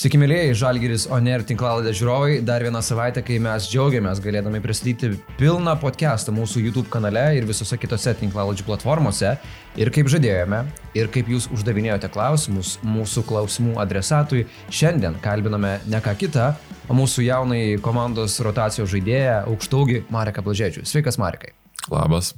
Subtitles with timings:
[0.00, 2.38] Sveiki, mėlyjei, Žalgiris Oner tinklaladė žiūrovai.
[2.40, 7.76] Dar vieną savaitę, kai mes džiaugiamės galėdami pristatyti pilną podcastą mūsų YouTube kanale ir visose
[7.76, 9.34] kitose tinklaladžių platformose.
[9.76, 10.62] Ir kaip žadėjome,
[10.96, 16.48] ir kaip jūs uždavinėjote klausimus mūsų klausimų adresatui, šiandien kalbiname ne ką kitą,
[16.88, 20.88] o mūsų jaunai komandos rotacijos žaidėją, aukštaugį Mareką Blažėdžių.
[20.88, 21.52] Sveikas, Marekai.
[21.92, 22.32] Labas.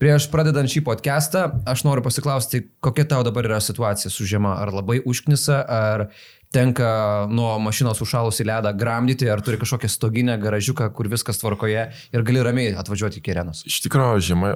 [0.00, 4.56] Prieš pradedant šį podcastą, aš noriu pasiklausti, kokia tau dabar yra situacija su žiema.
[4.64, 6.08] Ar labai užknisa, ar
[6.52, 6.88] tenka
[7.32, 12.44] nuo mašinos užšalusi ledą gramdyti, ar turi kažkokią stoginę garažiuką, kur viskas tvarkoje ir gali
[12.44, 13.64] ramiai atvažiuoti iki arenos.
[13.68, 14.52] Iš tikrųjų, žiema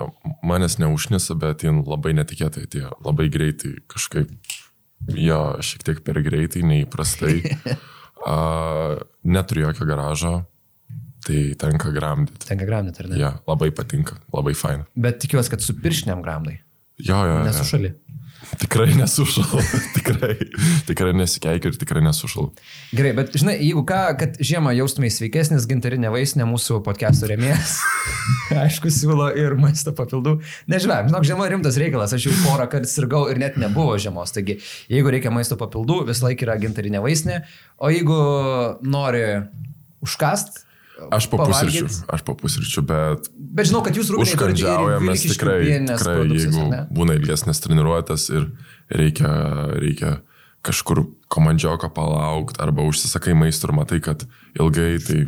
[0.47, 4.33] manęs neužnisa, bet jin labai netikėtai atėjo, labai greitai, kažkaip,
[5.17, 7.39] jo, šiek tiek per greitai, neįprastai.
[8.27, 8.97] A,
[9.29, 10.31] neturiu jokio garažo,
[11.23, 12.49] tai tenka gramdyti.
[12.49, 13.19] Tenka gramdyti, ar ne?
[13.21, 14.87] Ja, labai patinka, labai faina.
[14.99, 16.57] Bet tikiuosi, kad su piršiniam gramdai.
[16.99, 17.37] Jo, jo.
[17.45, 17.93] Nesušali.
[17.93, 18.17] Ja.
[18.61, 19.61] Tikrai nesušalau,
[19.97, 20.35] tikrai,
[20.89, 22.53] tikrai nesikeikiu ir tikrai nesušalau.
[22.97, 27.79] Gerai, bet žinai, jeigu ką, kad žiemą jaustumai sveikesnis, gintarinė vaistinė mūsų podcast'o remėjas,
[28.65, 30.39] aišku, siūlo ir maisto papildų.
[30.73, 34.61] Nežinau, žinok, žiema rimtas reikalas, aš jau porą kartų sirgau ir net nebuvo žiemos, taigi
[34.93, 37.43] jeigu reikia maisto papildų, vis laik yra gintarinė vaistinė,
[37.77, 38.21] o jeigu
[38.87, 39.27] nori
[40.07, 40.63] užkast,
[41.13, 43.27] Aš po pusryčių, aš po pusryčių, bet...
[43.57, 44.35] Bet žinau, kad jūs rūpinatės.
[44.37, 48.51] Užkandžiaujamės tikrai, tikrai jeigu būna ilgesnės treniruotės ir
[48.93, 49.31] reikia,
[49.81, 50.11] reikia
[50.67, 54.27] kažkur komandžioką palaukti arba užsisakai maistą ir matai, kad
[54.59, 55.21] ilgai tai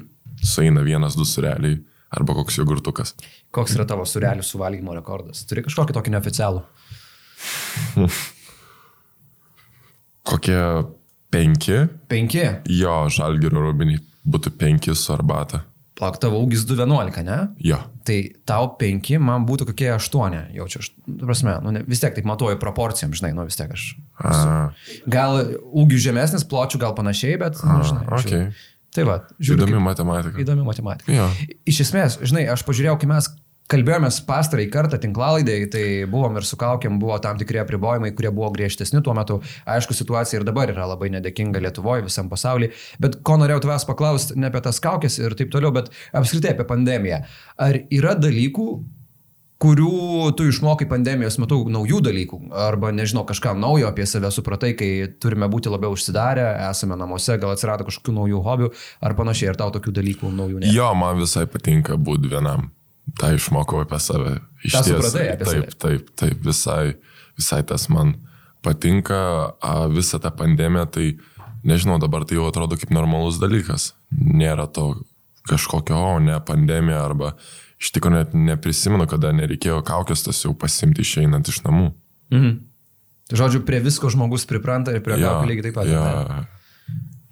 [0.45, 1.79] sueina vienas, du sureliai
[2.15, 3.15] arba koks jogurtukas.
[3.55, 5.45] Koks yra tavo surelių suvalgymo rekordas?
[5.49, 6.63] Turi kažkokį tokį neoficialų?
[10.29, 10.61] Kokie
[11.33, 11.81] penki?
[12.13, 12.45] Penki?
[12.77, 15.65] Jo, žalgerio rubiniai būtų 5 su arbata.
[15.99, 17.39] Plauk, tavo ūgis 2,11, ne?
[17.65, 17.81] Jo.
[18.07, 20.93] Tai tau 5, man būtų kokie 8, jaučiu, aš,
[21.25, 23.91] prasme, nu, ne, vis tiek taip matuoju proporcijom, žinai, nu vis tiek aš.
[24.23, 28.05] Su, gal ūgių žemesnis, pločių gal panašiai, bet, nu, žinai.
[28.07, 28.29] Okay.
[28.29, 28.67] Žiūrėjau.
[28.95, 29.67] Tai va, žiūriu.
[29.67, 30.41] Įdomi kaip, matematika.
[30.43, 31.13] Įdomi matematika.
[31.13, 31.27] Jo.
[31.69, 33.29] Iš esmės, žinai, aš pažiūrėjau, kai mes
[33.69, 38.51] kalbėjomės pastarąjį kartą tinklalaidai, tai buvom ir su kaukiam, buvo tam tikrie apribojimai, kurie buvo
[38.55, 39.41] griežtesni tuo metu.
[39.69, 42.73] Aišku, situacija ir dabar yra labai nedėkinga Lietuvoje, visam pasaulyje.
[43.03, 46.69] Bet ko norėjau tavęs paklausti, ne apie tas kaukės ir taip toliau, bet apskritai apie
[46.69, 47.25] pandemiją.
[47.61, 48.69] Ar yra dalykų,
[49.59, 52.41] kurių tu išmokai pandemijos metu naujų dalykų,
[52.71, 54.91] arba nežinau, kažką naujo apie save supratai, kai
[55.21, 59.75] turime būti labiau užsidarę, esame namuose, gal atsirado kažkokių naujų hobių ar panašiai, ar tau
[59.75, 60.75] tokių dalykų naujų nėra?
[60.79, 62.71] Jo, man visai patinka būti vienam.
[63.17, 64.35] Tai išmokau apie save.
[64.67, 66.99] Iš tiesų, taip, taip, taip, taip, visai,
[67.39, 68.17] visai tas man
[68.67, 69.21] patinka,
[69.63, 71.13] a, visa ta pandemija, tai
[71.67, 73.93] nežinau, dabar tai jau atrodo kaip normalus dalykas.
[74.13, 74.91] Nėra to
[75.49, 77.33] kažkokio, o ne pandemija, arba
[77.79, 81.93] iš tikrųjų net neprisimenu, kada nereikėjo kaukės tas jau pasimti išeinant iš namų.
[82.35, 82.57] Mhm.
[83.29, 85.89] Žodžiu, prie visko žmogus pripranta ir prie ja, kaukų lygiai taip pat.
[85.91, 86.05] Ja.
[86.29, 86.58] Ne?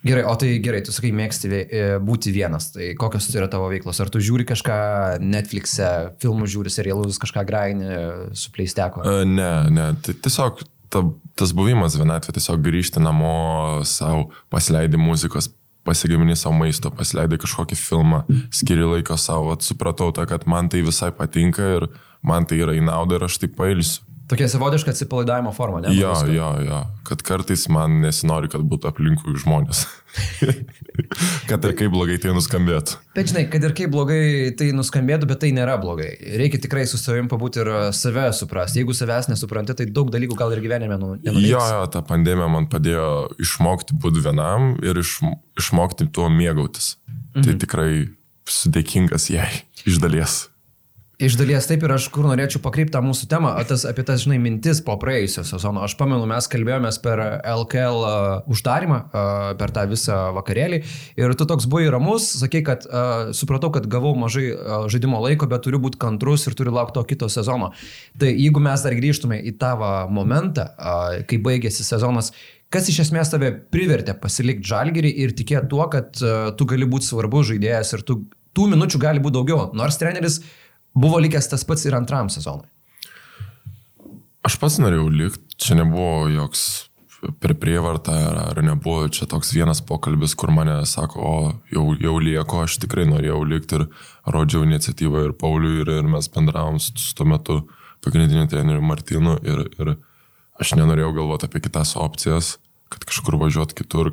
[0.06, 1.64] Gerai, o tai gerai, tu sakai, mėgsti
[2.04, 3.98] būti vienas, tai kokios yra tavo veiklos?
[4.02, 4.78] Ar tu žiūri kažką
[5.24, 5.90] Netflix'e,
[6.22, 8.00] filmų žiūri, serialus, kažką graini
[8.38, 9.02] su pleisteko?
[9.26, 10.62] Ne, ne, tai tiesiog
[10.92, 11.02] ta,
[11.38, 15.50] tas buvimas vienatvė, tiesiog grįžti namo savo, pasileidi muzikos,
[15.86, 18.24] pasigamini savo maisto, pasileidai kažkokį filmą,
[18.54, 21.88] skiri laiko savo, supratau tą, kad man tai visai patinka ir
[22.26, 24.05] man tai yra į naudą ir aš tai pailsiu.
[24.26, 25.92] Tokia savotiška atsipalaidavimo forma, ne?
[25.94, 26.80] Jo, jo, jo.
[27.06, 29.84] Kad kartais man nesinori, kad būtų aplinkui žmonės.
[31.50, 32.96] kad ir kaip blogai tai nuskambėtų.
[33.14, 36.08] Bet žinai, kad ir kaip blogai tai nuskambėtų, bet tai nėra blogai.
[36.42, 38.82] Reikia tikrai su savim pabūti ir save suprasti.
[38.82, 41.52] Jeigu savęs nesupranti, tai daug dalykų gal ir gyvenime nu, nenuvyks.
[41.52, 43.06] Jo, jo, ta pandemija man padėjo
[43.46, 45.20] išmokti būti vienam ir iš,
[45.62, 46.96] išmokti tuo mėgautis.
[47.06, 47.46] Tai mhm.
[47.46, 47.90] Tai tikrai
[48.50, 49.52] sudėkingas jai
[49.86, 50.46] iš dalies.
[51.16, 54.36] Iš dalies taip ir aš kur norėčiau pakreipti tą mūsų temą, tas, apie tas, žinai,
[54.36, 55.80] mintis po praėjusio sezono.
[55.86, 60.82] Aš pamenu, mes kalbėjomės per LKL uh, uždarimą, uh, per tą visą vakarėlį
[61.16, 65.48] ir tu toks buvai ramus, sakai, kad uh, supratau, kad gavau mažai uh, žaidimo laiko,
[65.48, 67.70] bet turiu būti kantrus ir turiu laukti to kito sezono.
[68.20, 72.34] Tai jeigu mes dar grįžtume į tavo momentą, uh, kai baigėsi sezonas,
[72.68, 77.08] kas iš esmės tave privertė pasilikti žalgerį ir tikėti tuo, kad uh, tu gali būti
[77.08, 78.20] svarbus žaidėjas ir tu,
[78.52, 79.70] tų minučių gali būti daugiau.
[79.72, 80.42] Nors treneris
[80.96, 82.68] buvo likęs tas pats ir antram sezonui.
[84.46, 86.86] Aš pats norėjau likti, čia nebuvo joks
[87.40, 88.14] per prievartą
[88.52, 91.38] ar nebuvo čia toks vienas pokalbis, kur mane sako, o
[91.72, 93.86] jau, jau lieko, aš tikrai norėjau likti ir
[94.30, 97.62] rodžiau iniciatyvą ir Pauliui ir, ir mes bendravom su, su tuo metu
[98.04, 99.96] pagrindiniu treneriu Martinu ir, ir
[100.60, 102.56] aš nenorėjau galvoti apie kitas opcijas,
[102.92, 104.12] kad kažkur važiuot kitur,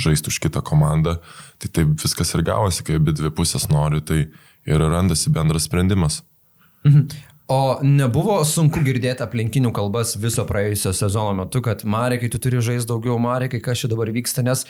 [0.00, 1.18] žaisti už kitą komandą.
[1.58, 4.26] Tai taip viskas ir gavosi, kai abi dvi pusės nori, tai
[4.66, 6.22] ir randasi bendras sprendimas.
[6.86, 7.08] Mhm.
[7.46, 12.90] O nebuvo sunku girdėti aplinkinių kalbas viso praėjusio sezono metu, kad Marekai, tu turi žaisti
[12.90, 14.64] daugiau, Marekai, kas čia dabar vyksta, nes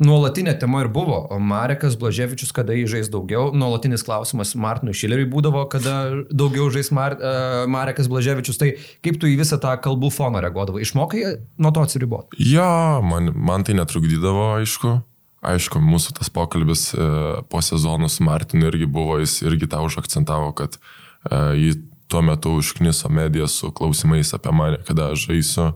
[0.00, 5.28] nuolatinė tema ir buvo, o Marekas Blaževičius, kada jį žais daugiau, nuolatinis klausimas Martinui Šileriui
[5.32, 8.70] būdavo, kada daugiau žais Mar uh, Marekas Blaževičius, tai
[9.04, 11.22] kaip tu į visą tą kalbų foną reaguodavai, išmokai
[11.60, 12.40] nuo to atsiriboti?
[12.48, 14.98] Ja, man, man tai netrukdydavo, aišku.
[15.46, 17.06] Aišku, mūsų tas pokalbis e,
[17.50, 21.72] po sezono su Martinu irgi buvo, jis irgi tą užakcentavo, kad e, jį
[22.10, 25.68] tuo metu užkniso medija su klausimais apie mane, kada aš žaisiu.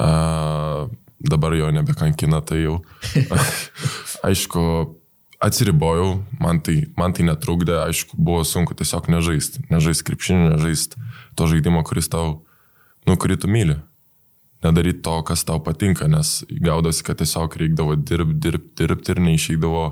[0.00, 0.86] A,
[1.20, 2.78] dabar jo nebekankina, tai jau.
[4.28, 4.62] aišku,
[5.40, 9.64] atsiribojau, man tai, man tai netrukdė, aišku, buvo sunku tiesiog nežaisti.
[9.72, 11.00] Nežaisti krepšinį, nežaisti
[11.36, 12.42] to žaidimo, kuris tau,
[13.08, 13.80] nu, kurį tu myli.
[14.64, 19.84] Nedaryti to, kas tau patinka, nes gaudosi, kad tiesiog reikdavo dirbti, dirbti, dirbti ir neišeidavo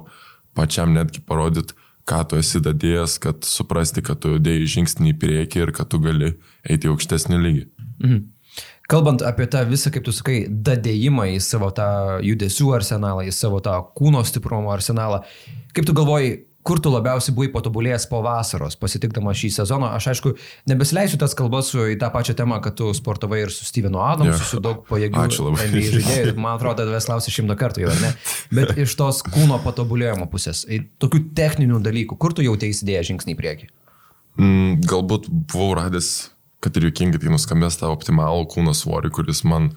[0.59, 1.76] pačiam netgi parodyti,
[2.09, 6.00] ką tu esi dadėjęs, kad suprasti, kad tu dėjai žingsnį į priekį ir kad tu
[6.05, 6.35] gali
[6.65, 7.65] eiti į aukštesnį lygį.
[8.05, 8.26] Mhm.
[8.88, 11.88] Kalbant apie tą visą, kaip tu sakai, dadėjimą į savo tą
[12.25, 15.20] judesių arsenalą, į savo tą kūno stiprumo arsenalą,
[15.76, 16.38] kaip tu galvoji,
[16.69, 19.88] kur tu labiausiai buvai patobulėjęs po vasaros, pasitikdama šį sezoną.
[19.97, 20.35] Aš aišku,
[20.69, 24.35] nebesileisiu tas kalbas su į tą pačią temą, kad tu sportavai ir su Stevenu Adamsu,
[24.35, 24.50] yeah.
[24.50, 26.35] su daug pajėgių NBA žaidėjų.
[26.37, 28.12] Man atrodo, tavęs klausi šimtą kartų jau, ne?
[28.55, 30.67] Bet iš tos kūno patobulėjimo pusės,
[31.00, 33.70] tokių techninių dalykų, kur tu jau teisėdėjai žingsnį į priekį?
[34.38, 36.12] Mm, galbūt buvau radęs,
[36.62, 39.73] kad ir juokingai tai nuskambės tą optimalų kūno svorį, kuris man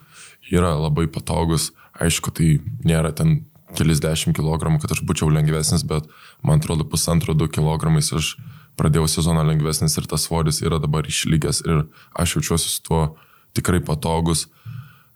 [0.51, 1.71] yra labai patogus.
[2.01, 2.57] Aišku, tai
[2.87, 3.41] nėra ten
[3.77, 6.07] kelis dešimt kilogramų, kad aš būčiau lengvesnis, bet
[6.43, 8.35] man atrodo pusantro du kilogramais aš
[8.79, 11.85] pradėjau sezoną lengvesnis ir tas svoris yra dabar išlygęs ir
[12.17, 13.01] aš jaučiuosi su tuo
[13.57, 14.47] tikrai patogus.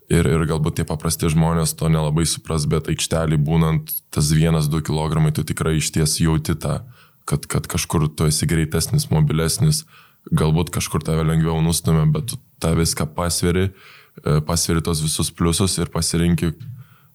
[0.05, 4.77] Ir, ir galbūt tie paprasti žmonės to nelabai supras, bet aikštelį būnant tas vienas, du
[4.85, 6.83] kilogramai, tu tikrai iš ties jauti tą,
[7.25, 9.81] kad, kad kažkur tu esi greitesnis, mobilesnis,
[10.29, 13.71] galbūt kažkur tave lengviau nustumė, bet tu tą viską pasveri,
[14.21, 16.53] e, pasveri tos visus pliusus ir pasirinkti,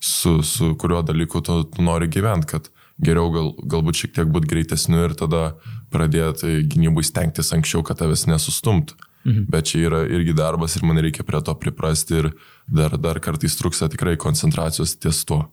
[0.01, 2.71] su, su kuriuo dalyku tu, tu nori gyventi, kad
[3.01, 5.55] geriau gal, galbūt šiek tiek būti greitesniu ir tada
[5.93, 8.97] pradėti gynybui stengtis anksčiau, kad tavęs nesustumtų.
[9.21, 9.49] Mhm.
[9.53, 12.31] Bet čia yra irgi darbas ir man reikia prie to priprasti ir
[12.65, 15.45] dar, dar kartais trūksta tikrai koncentracijos ties tuo.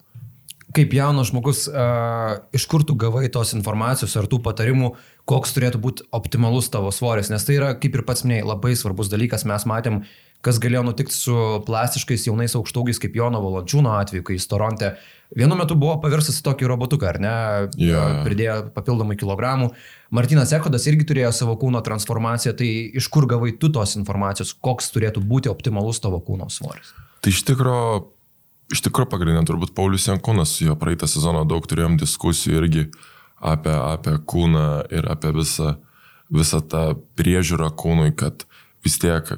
[0.76, 4.94] Kaip jaunas žmogus, uh, iš kur tu gavai tos informacijos ar tų patarimų,
[5.28, 9.12] koks turėtų būti optimalus tavo svoris, nes tai yra, kaip ir pats minėjai, labai svarbus
[9.12, 9.48] dalykas.
[9.48, 10.12] Mes matėm uh,
[10.48, 11.36] kas galėjo nutikti su
[11.68, 14.94] plastiškais jaunais aukštaugiais kaip Jono Valančiūno atveju, kai jis Toronte
[15.36, 17.34] vienu metu buvo pavirsas į tokį robotuką, ar ne?
[17.82, 18.22] Yeah.
[18.26, 19.72] Pridėjo papildomai kilogramų.
[20.16, 24.94] Martinas Ekodas irgi turėjo savo kūno transformaciją, tai iš kur gavai tu tos informacijos, koks
[24.96, 26.94] turėtų būti optimalus tavo kūno svoris?
[27.24, 28.06] Tai iš tikrųjų,
[28.72, 32.88] iš tikrųjų pagrindinė turbūt Paulius Jankūnas, jo praeitą sezoną daug turėjom diskusijų irgi
[33.44, 35.76] apie, apie kūną ir apie visą,
[36.32, 36.88] visą tą
[37.20, 38.48] priežiūrą kūnui, kad
[38.86, 39.36] vis tiek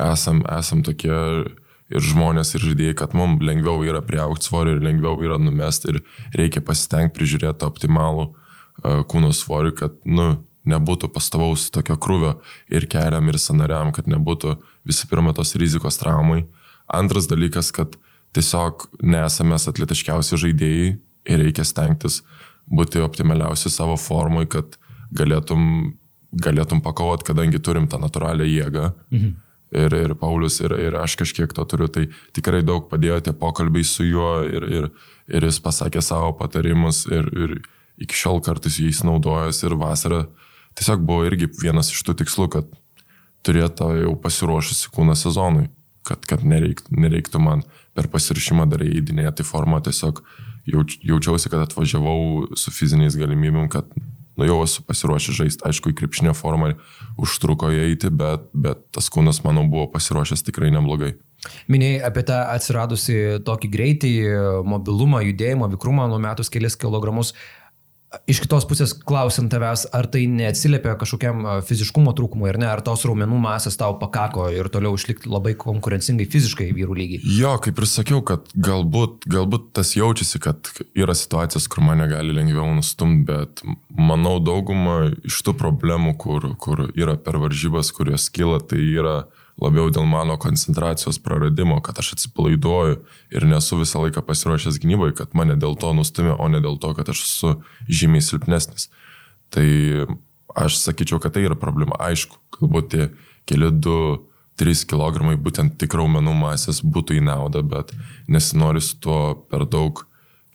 [0.00, 1.14] esam, esam tokie
[1.86, 6.00] ir žmonės, ir žaidėjai, kad mums lengviau yra prieaukti svorį ir lengviau yra numesti ir
[6.34, 10.32] reikia pasitengti prižiūrėti optimalų uh, kūno svorį, kad nu,
[10.66, 12.36] nebūtų pastovaus tokio krūvio
[12.72, 14.56] ir keliam, ir sanariam, kad nebūtų
[14.88, 16.42] visų pirma tos rizikos traumai.
[16.90, 17.94] Antras dalykas, kad
[18.34, 20.90] tiesiog nesame atletiškiausi žaidėjai
[21.30, 22.20] ir reikia stengtis
[22.66, 24.74] būti optimaliausi savo formui, kad
[25.14, 25.94] galėtum,
[26.34, 28.90] galėtum pakovoti, kadangi turim tą natūralią jėgą.
[29.14, 29.34] Mhm
[29.72, 32.06] ir, ir Paulius, ir, ir aš kažkiek to turiu, tai
[32.36, 34.90] tikrai daug padėjo tie pokalbiai su juo ir, ir,
[35.28, 37.56] ir jis pasakė savo patarimus ir, ir
[38.02, 40.26] iki šiol kartais jais naudojasi ir vasarą
[40.76, 42.68] tiesiog buvo irgi vienas iš tų tikslų, kad
[43.46, 45.68] turėtų jau pasiruošusi kūną sezonui,
[46.06, 47.64] kad, kad nereiktų, nereiktų man
[47.96, 50.20] per pasirišimą dar įdinėti formą, tiesiog
[50.68, 53.88] jauč, jaučiausi, kad atvažiavau su fiziniais galimybėm, kad
[54.36, 56.74] nu jau esu pasiruošęs žaisti, aišku, į krepšinio formą
[57.20, 61.14] užtruko įeiti, bet, bet tas kūnas, manau, buvo pasiruošęs tikrai neblogai.
[61.70, 64.12] Minėjai apie tą atsiradusi tokį greitį,
[64.66, 67.34] mobilumą, judėjimą, vikrumą, numetus kelias kilogramus.
[68.30, 73.04] Iš kitos pusės klausim tavęs, ar tai neatsiliepia kažkokiam fiziškumo trūkumui ir ne, ar tos
[73.08, 77.22] raumenų masės tau pakako ir toliau išlikti labai konkurencingai fiziškai vyrų lygiai?
[77.36, 82.36] Jo, kaip ir sakiau, kad galbūt, galbūt tas jaučiasi, kad yra situacijos, kur mane gali
[82.36, 83.64] lengviau nustumti, bet
[83.96, 89.18] manau dauguma iš tų problemų, kur, kur yra per varžybas, kurios kyla, tai yra
[89.62, 92.98] labiau dėl mano koncentracijos praradimo, kad aš atsipalaiduoju
[93.32, 96.92] ir nesu visą laiką pasiruošęs gynybai, kad mane dėl to nustumė, o ne dėl to,
[96.98, 97.52] kad aš esu
[97.88, 98.90] žymiai silpnesnis.
[99.54, 99.66] Tai
[100.56, 101.96] aš sakyčiau, kad tai yra problema.
[102.00, 103.08] Aišku, galbūt tie
[103.48, 104.26] keli du
[104.60, 107.92] 3 kg būtent tik raumenų masės būtų į naudą, bet
[108.28, 109.20] nesinori su tuo
[109.50, 110.04] per daug,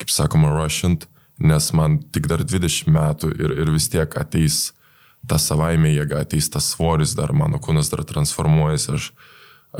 [0.01, 1.05] kaip sakoma, rushint,
[1.41, 4.71] nes man tik dar 20 metų ir, ir vis tiek ateis
[5.29, 9.11] ta savaime jėga ateis tas svoris, dar mano kūnas dar transformuojasi, aš,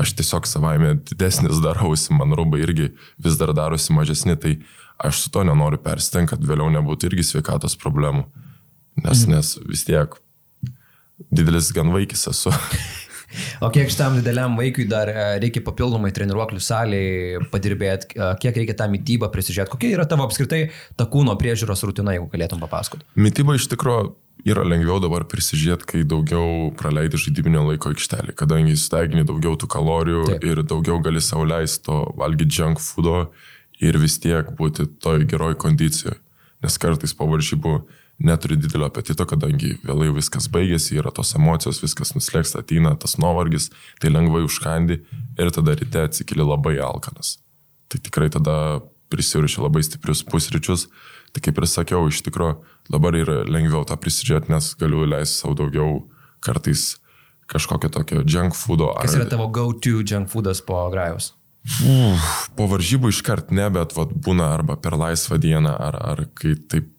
[0.04, 4.56] aš tiesiog savaime didesnis darausi, man rūbai irgi vis dar darosi mažesni, tai
[5.02, 8.26] aš su to nenoriu persistengti, kad vėliau nebūtų irgi sveikatos problemų.
[9.02, 9.34] Nes, mhm.
[9.34, 10.18] nes vis tiek
[11.32, 12.52] didelis gan vaikis esu.
[13.62, 18.76] O kiek šitam dideliam vaikui dar e, reikia papildomai treniruoklių salėje padirbėti, e, kiek reikia
[18.82, 20.64] tą mytybą prisižiūrėti, kokia yra tavo apskritai
[20.98, 23.06] ta kūno priežiūros rutina, jeigu galėtum papasakoti?
[23.18, 24.12] Mytyba iš tikrųjų
[24.48, 30.26] yra lengviau dabar prisižiūrėti, kai daugiau praleidi žaidybinio laiko aikštelį, kadangi įsteigini daugiau tų kalorijų
[30.32, 30.46] Taip.
[30.48, 33.26] ir daugiau gali sauliaisti to valgyti junk foodo
[33.82, 36.18] ir vis tiek būti toj geroj kondicijoje.
[36.62, 37.80] Nes kartais po varžybų
[38.22, 43.70] neturi didelio apetito, kadangi vėlai viskas baigėsi, yra tos emocijos, viskas nuslėgsta, ateina tas nuovargis,
[44.02, 45.00] tai lengvai užkandi
[45.40, 47.36] ir tada ryte atsikeli labai alkanas.
[47.90, 48.54] Tai tikrai tada
[49.12, 50.86] prisirišia labai stiprius pusryčius.
[51.32, 52.58] Tai kaip ir sakiau, iš tikrųjų
[52.92, 56.02] dabar yra lengviau tą prisidėti, nes galiu leisti savo daugiau
[56.44, 56.96] kartais
[57.52, 58.90] kažkokio tokio junk foodo.
[59.00, 61.32] Kas yra tavo go-to junk foodas po grajus?
[61.62, 66.56] Uf, po varžybų iškart ne, bet vat, būna arba per laisvą dieną, ar, ar kai
[66.58, 66.90] taip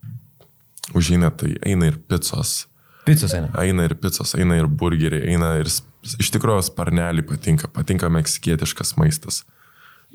[0.95, 2.65] užeina, tai eina ir picos.
[3.07, 3.49] Picos eina.
[3.63, 9.43] Eina ir picos, eina ir burgeriai, eina ir iš tikrųjų sparnelį patinka, patinka meksikietiškas maistas.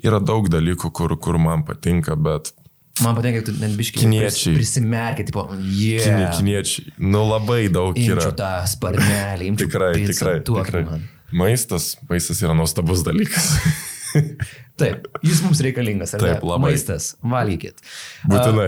[0.05, 2.53] Yra daug dalykų, kur, kur man patinka, bet
[2.99, 4.55] Man patinka, kad net biškiai kiniečiai.
[4.57, 6.03] Prisimerkia, tipo, yeah.
[6.03, 6.93] Kini, kiniečiai.
[6.99, 8.33] Nu labai daug imčiau yra.
[8.35, 10.83] tą sparnelį, imčiau Tikrai, pizzą, tikrai, tikrai.
[10.87, 11.05] man.
[11.31, 13.53] Maistas, maistas yra nuostabus dalykas.
[14.79, 16.49] Taip, jis mums reikalingas, ar Taip, ne?
[16.49, 16.71] labai.
[16.71, 17.81] Maistas, valgykit.
[18.29, 18.67] Būtinai.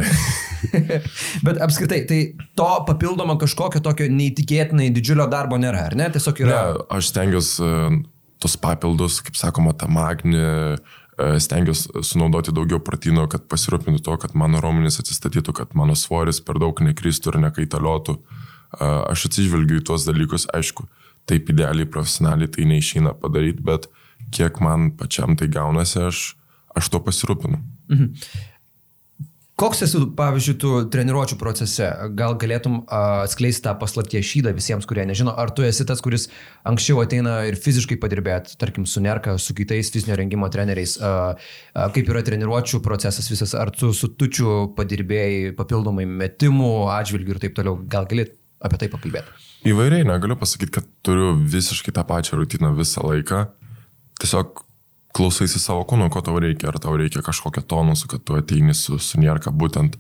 [1.46, 2.20] Bet apskritai, tai
[2.60, 6.10] to papildomo kažkokio tokio neįtikėtinai didžiulio darbo nėra, ar ne?
[6.12, 6.58] Tiesiog yra...
[6.58, 8.02] Ne, aš stengiuosi e,
[8.44, 14.36] tos papildus, kaip sakoma, tą magnį, e, stengiuosi sunaudoti daugiau pratino, kad pasirūpintų to, kad
[14.38, 18.20] mano raumenys atsistatytų, kad mano svoris per daug nekristų ir nekaitaliotų.
[18.82, 20.86] Aš atsižvelgiu į tuos dalykus, aišku,
[21.28, 23.90] taip idealiai, profesionaliai tai neišeina padaryti, bet
[24.34, 26.24] kiek man pačiam tai gaunasi, aš,
[26.78, 27.60] aš to pasirūpinu.
[29.62, 31.86] Koks esi, pavyzdžiui, tu treniruočio procese?
[32.18, 36.26] Gal galėtum atskleisti tą paslapties šydą visiems, kurie nežino, ar tu esi tas, kuris
[36.66, 40.96] anksčiau ateina ir fiziškai padirbėti, tarkim, su Nerka, su kitais fizinio rengimo treneriais,
[41.94, 47.60] kaip yra treniruočio procesas visas, ar tu su tučiu padirbėjai papildomai metimų atžvilgių ir taip
[47.62, 48.34] toliau, gal galėt
[48.66, 49.38] apie tai pakalbėti?
[49.70, 53.46] Įvairiai, negaliu pasakyti, kad turiu visiškai tą pačią rutiną visą laiką.
[54.22, 54.64] Tiesiog
[55.16, 58.98] klausaisi savo kūno, ko tau reikia, ar tau reikia kažkokio tonusų, kad tu ateini su,
[59.02, 59.98] su nierka būtent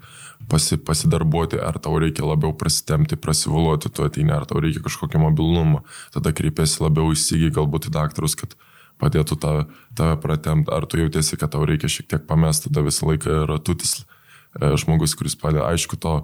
[0.51, 5.83] pasi, pasidarbuoti, ar tau reikia labiau prasitemti, prasivuluoti, tu ateini, ar tau reikia kažkokio mobilumo,
[6.15, 8.55] tada kreipiasi labiau įsigiai galbūt į daktarus, kad
[9.01, 9.53] padėtų tą,
[9.97, 13.57] tave pratemti, ar tu jautiesi, kad tau reikia šiek tiek pamesti, tada visą laiką yra
[13.59, 16.15] tutis e, žmogus, kuris padeda, aišku, to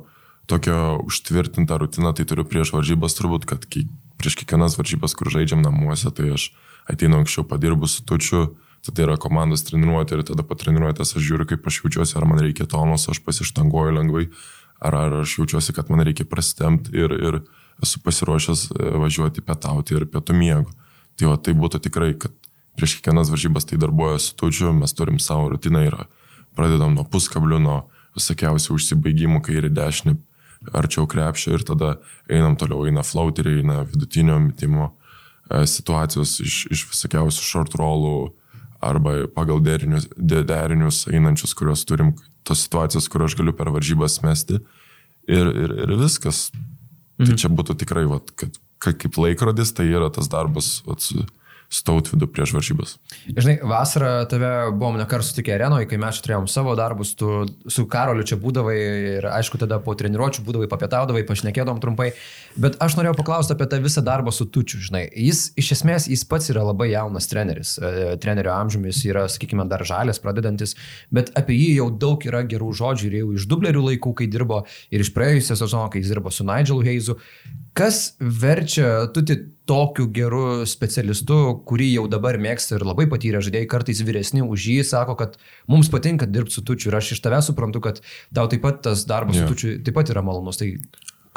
[0.47, 6.13] tokio užtvirtintą rutiną, tai turiu prieš varžybas turbūt, kad prieš kiekvienas varžybas, kur žaidžiam namuose,
[6.15, 6.51] tai aš
[6.89, 11.47] ateinu anksčiau, padirbu su tučiu, tada yra komandos treniruoti ir tada po treniruotės aš žiūriu,
[11.49, 14.27] kaip aš jaučiuosi, ar man reikia tonos, aš pasištanguoju lengvai,
[14.79, 17.39] ar, ar aš jaučiuosi, kad man reikia prasitemti ir, ir
[17.83, 20.71] esu pasiruošęs e, važiuoti pietauti ir pietų miego.
[21.17, 22.33] Tai va, tai būtų tikrai, kad
[22.77, 25.97] prieš kiekvienas varžybas tai darbuoja su tučiu, mes turim savo rutiną ir
[26.57, 27.77] pradedam nuo puskablių, nuo
[28.17, 30.17] visokiausių užsibaigimų kairį dešinį
[30.73, 31.97] arčiau krepšio ir tada
[32.29, 34.91] einam toliau, eina flauteriai, eina vidutinio mitimo
[35.69, 38.33] situacijos iš, iš visokiausių short rollų,
[38.83, 42.13] arba pagal derinius, de- derinius einančius, kuriuos turim,
[42.43, 44.61] tos situacijos, kur aš galiu per varžybas mesti.
[45.27, 46.51] Ir, ir, ir viskas.
[47.17, 47.25] Mhm.
[47.25, 51.25] Tai čia būtų tikrai, vat, kad, kad kaip laikrodis, tai yra tas darbas vat, su,
[51.69, 52.95] su tautvidu prieš varžybas.
[53.27, 58.23] Žinai, vasarą tave buvom nekar sutikę arenoje, kai mes turėjom savo darbus, tu su Karoliu
[58.27, 58.75] čia būdavai
[59.17, 62.13] ir aišku, tada po treniruočio būdavai, papietaudavai, pašnekėdom trumpai,
[62.55, 65.03] bet aš norėjau paklausti apie tą visą darbą su tučiu, žinai.
[65.11, 69.83] Jis iš esmės, jis pats yra labai jaunas treneris, e, trenerio amžiumis yra, sakykime, dar
[69.87, 70.77] žalės pradedantis,
[71.11, 74.63] bet apie jį jau daug yra gerų žodžių ir jau iš dublerių laikų, kai dirbo
[74.87, 77.19] ir iš praėjusio sezono, kai jis dirbo su Nigelu Heizu.
[77.77, 79.35] Kas verčia tuti
[79.69, 81.35] tokiu geru specialistu,
[81.67, 85.35] kurį jau dabar mėgsta ir labai patyrę žaidėjai, kartais vyresni už jį, sako, kad
[85.69, 88.01] mums patinka dirbti su tučiu ir aš iš tavęs suprantu, kad
[88.33, 89.45] tau taip pat tas darbas Jo.
[89.45, 90.57] su tučiu taip pat yra malonus.
[90.57, 90.71] Tai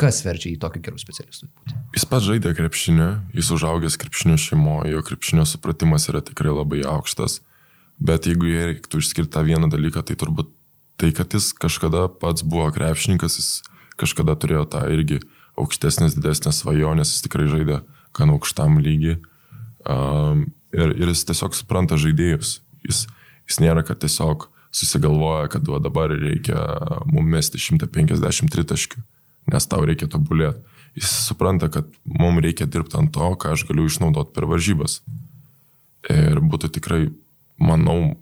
[0.00, 1.50] kas verčia į tokį gerų specialistų?
[1.50, 1.76] būti?
[1.98, 7.42] Jis pats žaidė krepšinį, jis užaugęs krepšinio šeimoje, jo krepšinio supratimas yra tikrai labai aukštas.
[8.00, 10.54] Bet jeigu jie reiktų išskirti tą vieną dalyką, tai turbūt
[10.96, 13.50] tai, kad jis kažkada pats buvo krepšininkas, jis
[14.00, 15.20] kažkada turėjo tą irgi
[15.58, 17.80] aukštesnės, didesnės svajonės, jis tikrai žaidė
[18.16, 19.18] gan aukštam lygiai.
[19.88, 22.58] Um, ir, ir jis tiesiog supranta žaidėjus.
[22.86, 23.04] Jis,
[23.48, 26.58] jis nėra, kad tiesiog susigalvoja, kad va, dabar reikia
[27.10, 29.02] mum mesti 153 taškių,
[29.50, 30.62] nes tau reikia tobulėti.
[30.98, 35.00] jis supranta, kad mums reikia dirbti ant to, ką aš galiu išnaudoti per varžybas.
[36.10, 37.10] Ir būtų tikrai,
[37.60, 38.16] manau,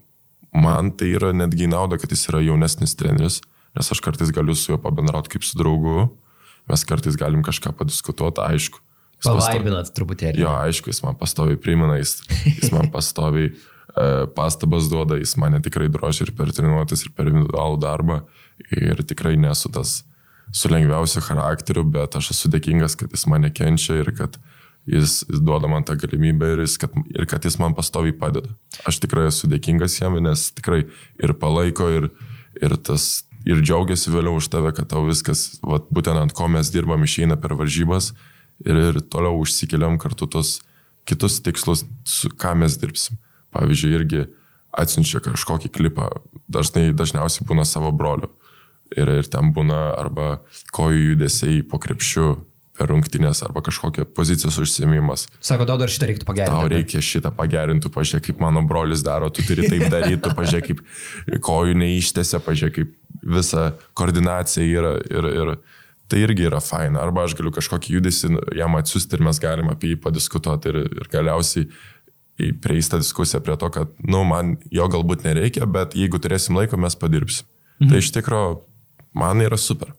[0.52, 3.40] man tai yra netgi nauda, kad jis yra jaunesnis treneris,
[3.76, 6.11] nes aš kartais galiu su juo pabendrauti kaip su draugu,
[6.70, 8.82] mes kartais galim kažką padiskutuoti, aišku.
[9.25, 10.44] Palaibinat truputėlį.
[10.44, 15.58] Jo, aišku, jis man pastoviai primena, jis, jis man pastoviai uh, pastabas duoda, jis mane
[15.64, 18.20] tikrai drožia ir per treniruotis, ir per individualų darbą.
[18.75, 20.02] Ir tikrai nesu tas
[20.54, 24.38] su lengviausiu charakteriu, bet aš esu dėkingas, kad jis mane kenčia ir kad
[24.88, 28.54] jis, jis duoda man tą galimybę ir, jis, kad, ir kad jis man pastoviai padeda.
[28.88, 30.84] Aš tikrai esu dėkingas jam, nes tikrai
[31.20, 32.08] ir palaiko, ir,
[32.60, 36.71] ir, tas, ir džiaugiasi vėliau už tave, kad tau viskas, vat, būtent ant ko mes
[36.75, 38.12] dirbam, išeina per varžybas
[38.64, 40.59] ir, ir toliau užsikeliam kartu tos
[41.09, 43.21] kitus tikslus, su ką mes dirbsim.
[43.57, 44.26] Pavyzdžiui, irgi
[44.76, 46.11] atsiunčia kažkokį klipą,
[46.52, 48.28] dažnai, dažniausiai būna savo broliu
[48.97, 50.38] ir, ir ten būna arba
[50.76, 52.37] kojų judesiai po krepšiu
[52.78, 55.26] per rungtynės arba kažkokia pozicijos užsiemimas.
[55.42, 56.54] Sako, tau dar šitą reiktų pagerinti.
[56.54, 61.42] Tau reikia šitą pagerinti, pažiūrėk, kaip mano brolis daro, tu turi taip daryti, pažiūrėk, kaip
[61.49, 65.52] kojų neištėse, pažiūrėk, kaip visa koordinacija yra ir, ir
[66.08, 67.02] tai irgi yra faina.
[67.04, 71.12] Arba aš galiu kažkokį judesį jam atsiųsti ir mes galim apie jį padiskutuoti ir, ir
[71.12, 71.68] galiausiai
[72.62, 76.94] prieista diskusija prie to, kad, nu, man jo galbūt nereikia, bet jeigu turėsim laiko, mes
[76.98, 77.48] padirbsim.
[77.78, 77.90] Mhm.
[77.90, 78.52] Tai iš tikrųjų
[79.18, 79.92] man yra super.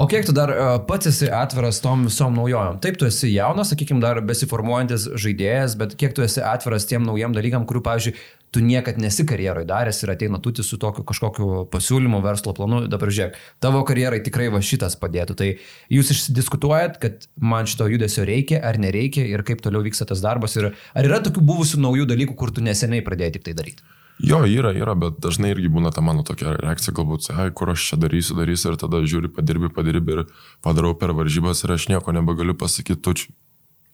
[0.00, 2.78] O kiek tu dar uh, pats esi atviras tom visom naujojom?
[2.80, 7.34] Taip, tu esi jaunas, sakykime, dar besiformuojantis žaidėjas, bet kiek tu esi atviras tiem naujiem
[7.36, 8.14] dalykam, kurių, pavyzdžiui,
[8.48, 13.12] tu niekad nesi karjeroje daręs ir ateina tuti su tokiu kažkokiu pasiūlymu, verslo planu, dabar
[13.12, 15.36] žiūrėk, tavo karjerai tikrai va šitas padėtų.
[15.36, 15.52] Tai
[15.92, 20.56] jūs išsidiskutuojat, kad man šito judesio reikia ar nereikia ir kaip toliau vyksta tas darbas
[20.56, 23.99] ir ar yra tokių buvusių naujų dalykų, kur tu neseniai pradėjai tik tai daryti?
[24.20, 27.86] Jo, yra, yra, bet dažnai irgi būna ta mano tokia reakcija, galbūt, ai, kur aš
[27.88, 30.24] čia darysiu, darysiu ir tada žiūri, padirbi, padirbi ir
[30.64, 33.32] padarau per varžybas ir aš nieko nebegaliu pasakyti tučiu.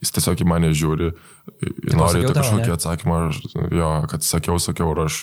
[0.02, 1.12] Jis tiesiog į mane žiūri,
[1.96, 3.20] nori kažkokį atsakymą,
[3.72, 5.20] jo, kad sakiau, sakiau, ir aš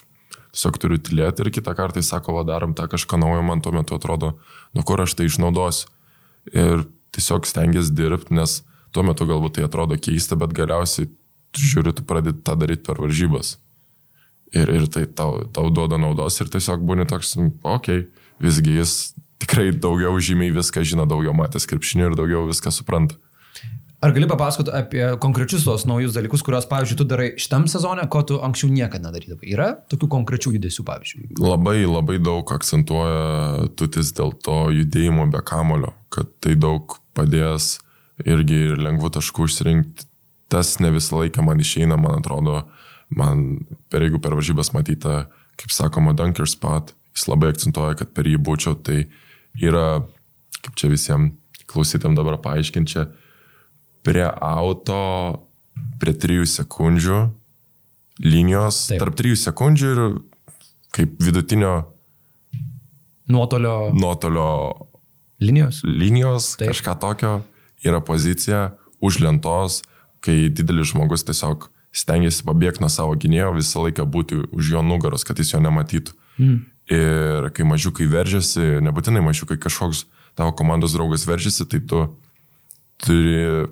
[0.56, 3.73] tiesiog turiu tylėti ir kitą kartą jis sako, va darom tą kažką naujo, man tuo
[3.75, 4.38] metu atrodo,
[4.73, 5.91] nu kur aš tai išnaudosiu.
[6.54, 8.62] Ir tiesiog stengiasi dirbti, nes
[8.95, 11.12] tuo metu galbūt tai atrodo keista, bet galiausiai
[11.54, 13.58] žiūri, tu pradedi tą daryti per varžybas
[14.53, 18.05] ir, ir tai tau, tau duoda naudos ir tiesiog būni toks, okei, okay,
[18.43, 18.95] visgi jis
[19.43, 23.19] tikrai daugiau žymiai viską žino, daugiau matęs krepšinių ir daugiau viską supranta.
[24.03, 28.19] Ar gali papasakoti apie konkrečius tos naujus dalykus, kuriuos, pavyzdžiui, tu darai šitam sezone, ko
[28.27, 29.47] tu anksčiau niekada nedarydavai?
[29.47, 31.27] Yra tokių konkrečių judesių, pavyzdžiui?
[31.39, 37.77] Labai, labai daug akcentuoja tutis dėl to judėjimo be kamulio, kad tai daug padės
[38.27, 40.09] irgi ir lengvų taškų išsirinkti.
[40.51, 42.83] Tas ne visą laiką man išeina, man atrodo, uh,
[43.17, 45.28] man, per jeigu per varžybas matyta,
[45.60, 49.06] kaip sakoma, dunker spot, jis labai akcentuoja, kad per jį būčiau, tai
[49.62, 50.02] yra,
[50.62, 51.38] kaip čia visiems
[51.69, 53.08] klausytėm dabar paaiškinčia,
[54.04, 54.99] prie auto,
[56.02, 57.19] prie 3 sekundžių
[58.23, 59.02] linijos, Taip.
[59.02, 60.02] tarp 3 sekundžių ir
[60.93, 61.73] kaip vidutinio
[63.32, 64.49] nuotolio, nuotolio
[65.41, 67.34] linijos, linijos kažką tokio,
[67.84, 68.73] yra pozicija
[69.04, 69.82] už lentos,
[70.23, 75.25] kai didelis žmogus tiesiog stengiasi pabėgti nuo savo gynėjo, visą laiką būti už jo nugaros,
[75.27, 76.15] kad jis jo nematytų.
[76.41, 76.60] Mm.
[76.93, 80.03] Ir kai mažiukai veržiasi, nebūtinai mažiukai kažkoks
[80.36, 82.03] tavo komandos draugas veržiasi, tai tu
[83.03, 83.69] turi,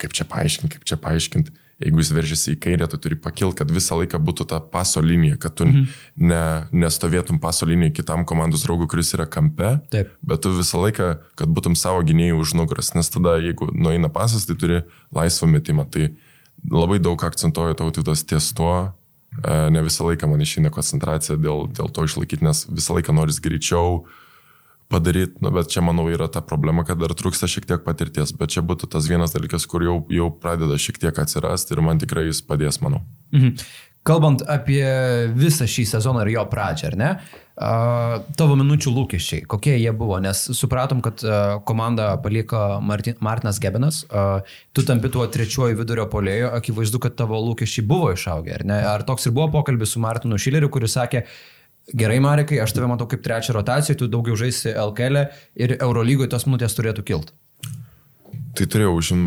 [0.00, 3.72] kaip čia paaiškinti, kaip čia paaiškinti, jeigu jis veržiasi į kairę, tu turi pakilti, kad
[3.72, 5.88] visą laiką būtų ta paso linija, kad tu mhm.
[6.30, 6.42] ne,
[6.84, 10.12] nestovėtum paso linijai kitam komandos draugui, kuris yra kampe, Taip.
[10.22, 11.08] bet tu visą laiką,
[11.40, 15.88] kad būtum savo gynėjų už nugaras, nes tada jeigu nueina pasas, tai turi laisvą metimą.
[15.90, 16.12] Tai
[16.70, 18.92] labai daug akcentuoju tautitas ties tuo,
[19.44, 23.40] e, ne visą laiką man išeina koncentracija dėl, dėl to išlaikyti, nes visą laiką noris
[23.44, 24.04] greičiau
[24.92, 28.52] padaryti, nu, bet čia manau yra ta problema, kad dar trūksta šiek tiek patirties, bet
[28.54, 32.28] čia būtų tas vienas dalykas, kur jau, jau pradeda šiek tiek atsirasti ir man tikrai
[32.28, 33.02] jis padės, manau.
[33.34, 33.56] Mhm.
[34.04, 34.84] Kalbant apie
[35.32, 37.10] visą šį sezoną ir jo pradžią, ar ne?
[37.14, 41.22] Uh, tavo minučių lūkesčiai, kokie jie buvo, nes supratom, kad
[41.68, 44.02] komandą paliko Martin, Martinas Gebenas,
[44.74, 48.80] tu tampi tuo trečiuoju vidurio polėjo, akivaizdu, kad tavo lūkesčiai buvo išaugę, ar ne?
[48.90, 51.22] Ar toks ir buvo pokalbis su Martinu Šileriu, kuris sakė,
[51.94, 56.32] gerai Marikai, aš tave matau kaip trečią rotaciją, tu daugiau žaisi LKL e ir Eurolygoje
[56.34, 57.36] tos minutės turėtų kilti.
[58.54, 59.22] Tai turėjau užim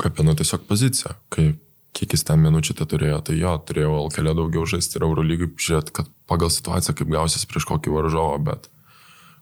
[0.00, 1.60] kapino tiesiog poziciją, kaip
[1.96, 5.94] kiek jis ten minučių tai turėjo, tai jo, turėjau LKL daugiau žaisti ir Eurolygai žiūrėti,
[6.00, 8.70] kad pagal situaciją kaip gausis prieš kokį varžovą, bet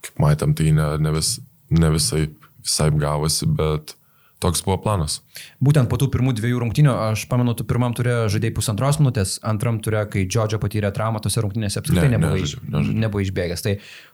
[0.07, 1.37] kaip matėm, tai ne, ne, vis,
[1.71, 2.29] ne visai,
[2.65, 3.95] visai gavosi, bet
[4.39, 5.17] toks buvo planas.
[5.59, 9.81] Būtent po tų pirmų dviejų rungtynių, aš pamenu, tu pirmam turėjo žaidėjai pusantros minutės, antram
[9.83, 13.01] turėjo, kai Džodžio patyrė traumą tose rungtynėse, apskritai Ne, nebuvo, nežaidžiau, iš- nežaidžiau.
[13.03, 13.65] nebuvo išbėgęs.
[13.67, 13.73] Tai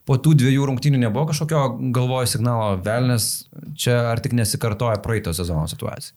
[0.08, 1.60] po tų dviejų rungtynių nebuvo kažkokio
[1.92, 3.28] galvojo signalo, velnės,
[3.76, 6.16] čia ar tik nesikartoja praeito sezono situacija.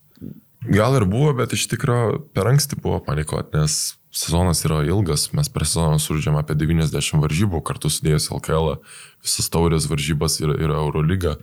[0.66, 3.76] Gal ir buvo, bet iš tikrųjų per anksti buvo panikuoti, nes
[4.14, 8.80] sezonas yra ilgas, mes per sezoną sužaidžiam apie 90 varžybų, kartu sudėjus LKL,
[9.22, 11.36] visas taurės varžybas ir, ir Eurolyga.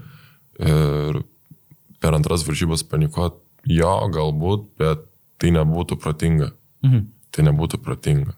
[0.60, 1.22] Ir
[2.04, 3.40] per antras varžybas panikuoti,
[3.72, 5.08] jo, galbūt, bet
[5.42, 6.52] tai nebūtų protinga.
[6.86, 7.08] Mhm.
[7.36, 8.36] Tai nebūtų protinga.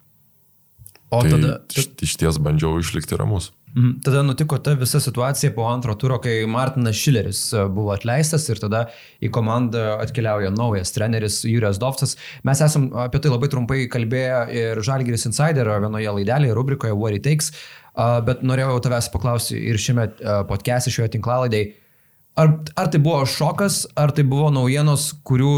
[1.14, 3.52] O tai tada, iš, iš ties bandžiau išlikti ramus.
[3.78, 4.00] Mhm.
[4.02, 8.58] Tada nutiko ta visa situacija po antro turo, kai Martinas Šileris e, buvo atleistas ir
[8.58, 8.88] tada
[9.22, 12.16] į komandą atkeliauja naujas treneris Jūrijas Dovcas.
[12.48, 17.28] Mes esam apie tai labai trumpai kalbėję ir Žalgiris Insider vienoje laidelėje, rubrikoje What It
[17.28, 17.52] Takes,
[17.94, 21.76] a, bet norėjau tavęs paklausti ir šiame a, podcast'e, šioje tinklalaidėje.
[22.38, 25.54] Ar, ar tai buvo šokas, ar tai buvo naujienos, kurių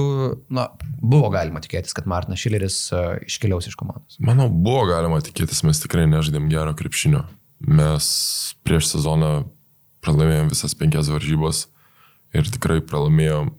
[0.55, 2.85] na, buvo galima tikėtis, kad Martinas Šileris
[3.27, 4.19] iškeliaus iš komandos?
[4.23, 7.25] Manau, buvo galima tikėtis, mes tikrai nežaidėm gero krepšinio.
[7.59, 8.05] Mes
[8.63, 9.43] prieš sezoną
[10.05, 11.65] pralaimėjom visas penkias varžybas
[12.35, 13.51] ir tikrai pralaimėjom,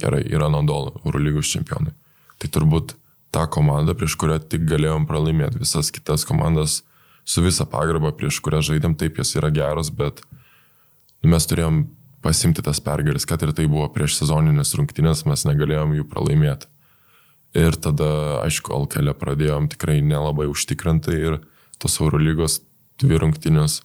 [0.00, 1.92] gerai, yra Nadol, Eurolygos čempionai.
[2.40, 2.94] Tai turbūt
[3.34, 6.82] ta komanda, prieš kurią tik galėjom pralaimėti, visas kitas komandas
[7.24, 10.22] su visa pagarba, prieš kurią žaidėm, taip jos yra geros, bet
[11.22, 11.84] nu, mes turėjom
[12.24, 16.70] pasimti tas pergalės, kad ir tai buvo prieš sezoninės rungtynės, mes negalėjom jų pralaimėti.
[17.54, 21.36] Ir tada, aišku, Alkelė pradėjom tikrai nelabai užtikrintai ir
[21.78, 22.58] tos Eurolygos
[23.02, 23.80] dvi rungtynės,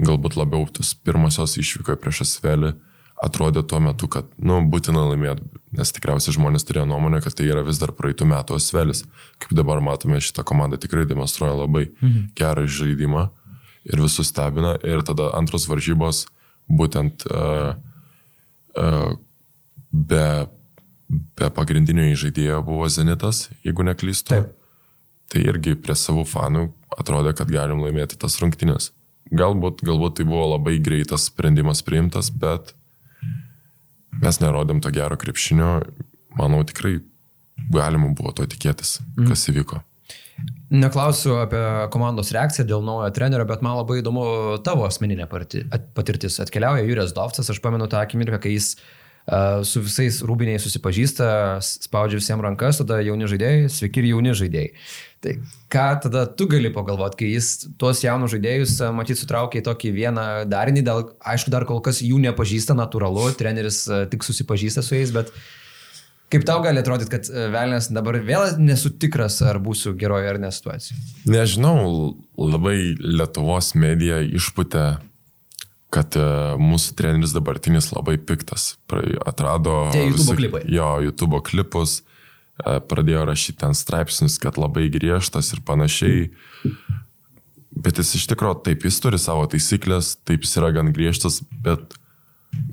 [0.00, 2.72] galbūt labiau tos pirmosios išvyko prieš Asvelį,
[3.22, 5.44] atrodė tuo metu, kad, nu, būtina laimėti,
[5.78, 9.04] nes tikriausiai žmonės turėjo nuomonę, kad tai yra vis dar praeitų metų Asvelis.
[9.42, 12.32] Kaip dabar matome, šitą komandą tikrai demonstruoja labai mhm.
[12.38, 13.28] gerą žaidimą
[13.92, 14.74] ir visus stebina.
[14.82, 16.24] Ir tada antros varžybos
[16.70, 17.76] būtent uh,
[18.78, 19.14] uh,
[19.92, 20.26] be,
[21.38, 24.34] be pagrindinio įžaidėjo buvo Zenitas, jeigu neklystu.
[24.34, 24.58] Taip.
[25.32, 26.66] Tai irgi prie savų fanų
[26.98, 28.90] atrodė, kad galim laimėti tas rungtynės.
[29.32, 32.74] Galbūt, galbūt tai buvo labai greitas sprendimas priimtas, bet
[34.22, 35.70] mes nerodėm to gero krepšinio.
[36.36, 36.98] Manau, tikrai
[37.72, 39.80] galima buvo to tikėtis, kas įvyko.
[40.72, 41.60] Neklausiu apie
[41.92, 44.24] komandos reakciją dėl naujo trenerio, bet man labai įdomu
[44.64, 46.40] tavo asmeninė patirtis.
[46.42, 48.86] Atkeliauja Jūrijas Dovcas, aš pamenu tą akimirką, kai jis uh,
[49.66, 51.26] su visais rūbiniais susipažįsta,
[51.62, 54.72] spaudžia visiems rankas, tada jauni žaidėjai, sveiki ir jauni žaidėjai.
[55.22, 55.36] Tai
[55.70, 60.26] ką tada tu gali pagalvoti, kai jis tuos jaunus žaidėjus, matyt, sutraukia į tokį vieną
[60.50, 65.30] darinį, dėl, aišku, dar kol kas jų nepažįsta, natūralu, treneris tik susipažįsta su jais, bet
[66.32, 70.42] kaip tau gali atrodyti, kad a, Velnes dabar vėl nesu tikras, ar būsiu geroje ar
[70.42, 70.98] ne situacijoje?
[71.30, 71.78] Nežinau,
[72.34, 74.96] labai Lietuvos medija išputė,
[75.92, 76.22] kad e,
[76.60, 78.76] mūsų treneris dabartinis labai piktas.
[79.28, 80.62] Atrado Tie YouTube klipai.
[80.72, 81.98] Jo, YouTube klipus,
[82.64, 86.30] e, pradėjo rašyti ten straipsnius, kad labai griežtas ir panašiai.
[87.72, 91.96] Bet jis iš tikrųjų taip, jis turi savo taisyklės, taip jis yra gan griežtas, bet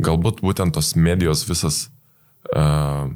[0.04, 1.86] galbūt būtent tos medijos visas
[2.52, 3.08] uh,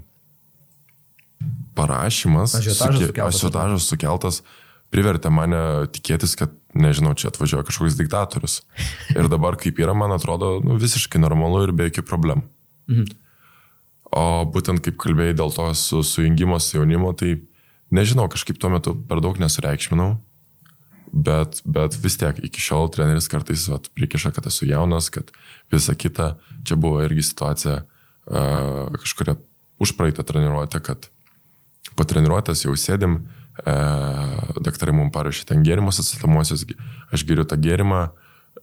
[1.75, 3.87] parašymas, Ažiotažas suke- sukeltas.
[3.89, 4.41] sukeltas,
[4.93, 5.59] privertė mane
[5.91, 8.61] tikėtis, kad, nežinau, čia atvažiuoja kažkoks diktatorius.
[9.13, 12.45] Ir dabar kaip yra, man atrodo, nu, visiškai normalu ir be jokių problemų.
[12.91, 13.19] Mhm.
[14.13, 17.39] O būtent kaip kalbėjai dėl to su, sujungimo su jaunimu, tai
[17.93, 20.11] nežinau, kažkaip tuo metu per daug nesureikšminau.
[21.13, 25.29] Bet, bet vis tiek iki šiol treneris kartais vat, prikiša, kad esu jaunas, kad
[25.73, 26.35] visa kita.
[26.65, 29.35] Čia buvo irgi situacija uh, kažkuria
[29.81, 31.09] užpraeitą treniruotę, kad
[31.93, 36.65] po treniruotės jau sėdim, uh, daktarai mums parašė ten gėrimus atsitamuosius,
[37.13, 38.07] aš geriu tą gėrimą,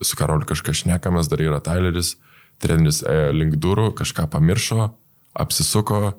[0.02, 2.16] su Karoliu kažką šnekamės, dar yra Tyleris,
[2.62, 4.90] treneris ėjo link durų, kažką pamiršo,
[5.38, 6.16] apsisuko,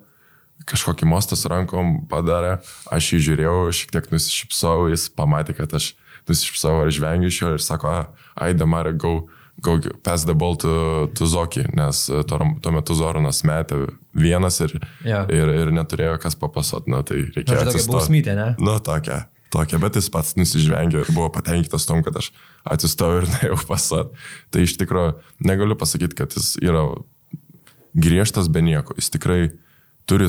[0.69, 2.59] kažkokį mostą su rankom padarė,
[2.93, 5.93] aš jį žiūrėjau, šiek tiek nusišypsau, jis pamatė, kad aš
[6.29, 7.93] nusišypsau ar žvengiu iš jo ir sako,
[8.37, 9.15] ai, Damarė, go
[10.03, 13.83] pass the ball to, to Zokį, nes tuo, tuo metu Zoronas metė
[14.17, 14.73] vienas ir,
[15.05, 15.23] Jo.
[15.29, 18.47] ir, ir neturėjo kas papasot, na tai reikėjo Žodžiu, tokia bausmytė, ne?
[18.59, 19.19] Nu, tokia,
[19.53, 22.31] tokia, bet jis pats nusižvengė ir buvo patenkintas tom, kad aš
[22.65, 24.13] atsistojau ir nuėjau pasat.
[24.51, 26.87] Tai iš tikrųjų negaliu pasakyti, kad jis yra
[27.93, 28.95] griežtas be nieko.
[28.97, 29.41] Jis tikrai
[30.09, 30.27] turi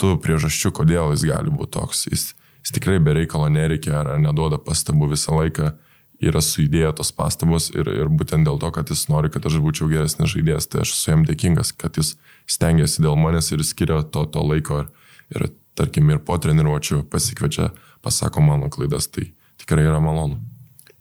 [0.00, 2.06] tų priežasčių, kodėl jis gali būti toks.
[2.10, 2.32] Jis,
[2.64, 5.74] jis tikrai be reikalo nereikia ar neduoda pastabų visą laiką.
[6.22, 9.88] Yra suidėję tos pastabos ir, ir būtent dėl to, kad jis nori, kad aš būčiau
[9.90, 12.14] geresnis žaidėjas, tai aš esu jam dėkingas, kad jis
[12.46, 14.88] stengiasi dėl manęs ir skiria to, to laiko ir,
[15.34, 17.72] ir, tarkim, ir po treniruočio pasikviečia,
[18.04, 20.38] pasako mano klaidas, tai tikrai yra malonu.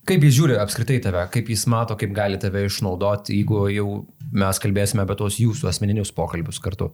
[0.04, 3.88] Kaip jis žiūri apskritai tave, kaip jis mato, kaip gali tave išnaudoti, jeigu jau
[4.36, 6.90] mes kalbėsime apie tos jūsų asmeninius pokalbius kartu.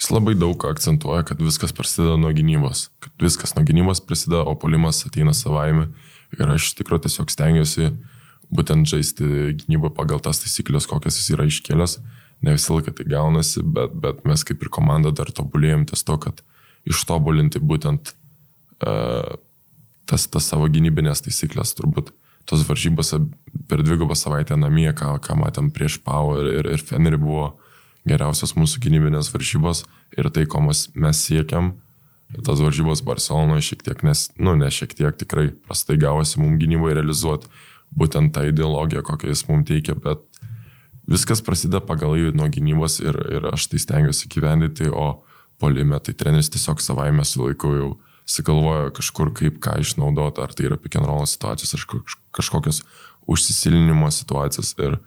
[0.00, 4.56] Jis labai daug akcentuoja, kad viskas prasideda nuo gynybos, kad viskas nuo gynybos prasideda, o
[4.58, 5.92] polimas ateina savaime.
[6.38, 7.92] Ir aš iš tikrųjų tiesiog stengiuosi
[8.54, 11.98] būtent žaisti gynybą pagal tas taisyklės, kokias jis yra iškėlęs.
[12.44, 16.18] Ne visą laiką tai gaunasi, bet, bet mes kaip ir komanda dar tobulėjom ties to,
[16.20, 16.42] kad
[16.84, 18.12] ištobulinti būtent
[18.84, 19.36] uh,
[20.10, 21.72] tas, tas savo gynybinės taisyklės.
[21.78, 22.12] Turbūt
[22.48, 23.14] tos varžybos
[23.70, 27.46] per dvigubą savaitę namie, ką, ką matėm prieš Pau ir, ir, ir Fenerį buvo
[28.08, 29.84] geriausios mūsų gynybinės varžybos
[30.18, 31.74] ir tai, ko mes, siekiam.
[32.42, 36.96] Tas varžybos Barcelonoje šiek tiek, nes, nu, ne šiek tiek tikrai prastai gavosi mums gynybai
[36.98, 37.50] realizuoti
[37.94, 40.24] būtent tą ideologiją, kokią jis mums teikia, bet
[41.10, 45.22] viskas prasideda pagal jį nuo gynybos ir, ir aš tai stengiuosi gyvendyti, o
[45.62, 47.90] polime tai treneris tiesiog savaime su laiku jau
[48.26, 52.82] sigalvoja kažkur kaip ką išnaudoti, ar tai yra roll situacijos, ar kažkokios
[53.26, 54.98] užsisilinimo situacijos ir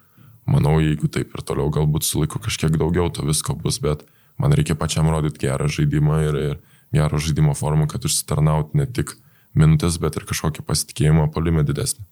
[0.46, 4.06] manau, jeigu taip ir toliau galbūt su laiku kažkiek daugiau to visko bus, bet
[4.38, 9.14] man reikia pačiam rodyti gerą žaidimą ir, ir gerą žaidimo formą, kad užsitarnauti ne tik
[9.58, 12.04] minutės, bet ir kažkokį pasitikėjimą polime didesnį.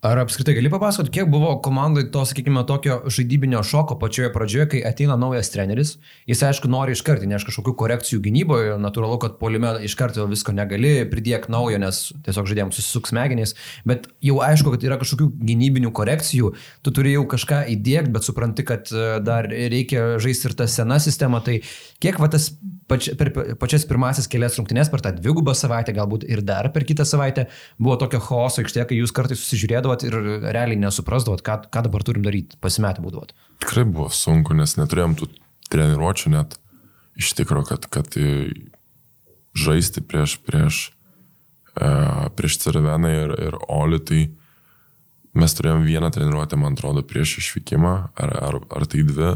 [0.00, 4.78] Ar apskritai gali papasakoti, kiek buvo komandai to, sakykime, tokio žaidybinio šoko pačioje pradžioje, kai
[4.88, 5.90] ateina naujas treneris,
[6.30, 10.54] jis aišku nori iš karto, neš kažkokių korekcijų gynyboje, natūralu, kad polime iš karto visko
[10.56, 13.52] negali, pridėk naujo, nes tiesiog žaidėjams susisuks smegenys,
[13.84, 18.64] bet jau aišku, kad yra kažkokių gynybinių korekcijų, tu turi jau kažką įdėkti, bet supranti,
[18.72, 21.60] kad e, dar reikia žaisti ir tą seną sistemą, tai
[22.00, 22.48] kiek va tas
[22.88, 27.04] pač, per pačias pirmasis kelias rungtynės, per tą dvigubą savaitę, galbūt ir dar per kitą
[27.04, 31.84] savaitę buvo tokio chaoso aikštėje, kai jūs kartais susižiūrėdavote sėdėdavot ir realiai nesuprasdavot, ką, ką
[31.86, 33.34] dabar turim daryti, pasimetę būdavot?
[33.60, 35.30] Tikrai buvo sunku, nes neturėjom tų
[35.70, 36.58] treniruočių net
[37.18, 38.16] iš tikrųjų, kad, kad
[39.54, 40.92] žaisti prieš, prieš,
[41.76, 44.20] uh, prieš Cerveną ir, ir Oli, tai
[45.34, 49.34] mes turėjom vieną treniruotę, man atrodo, prieš išvykimą, ar, ar, ar tai dvi.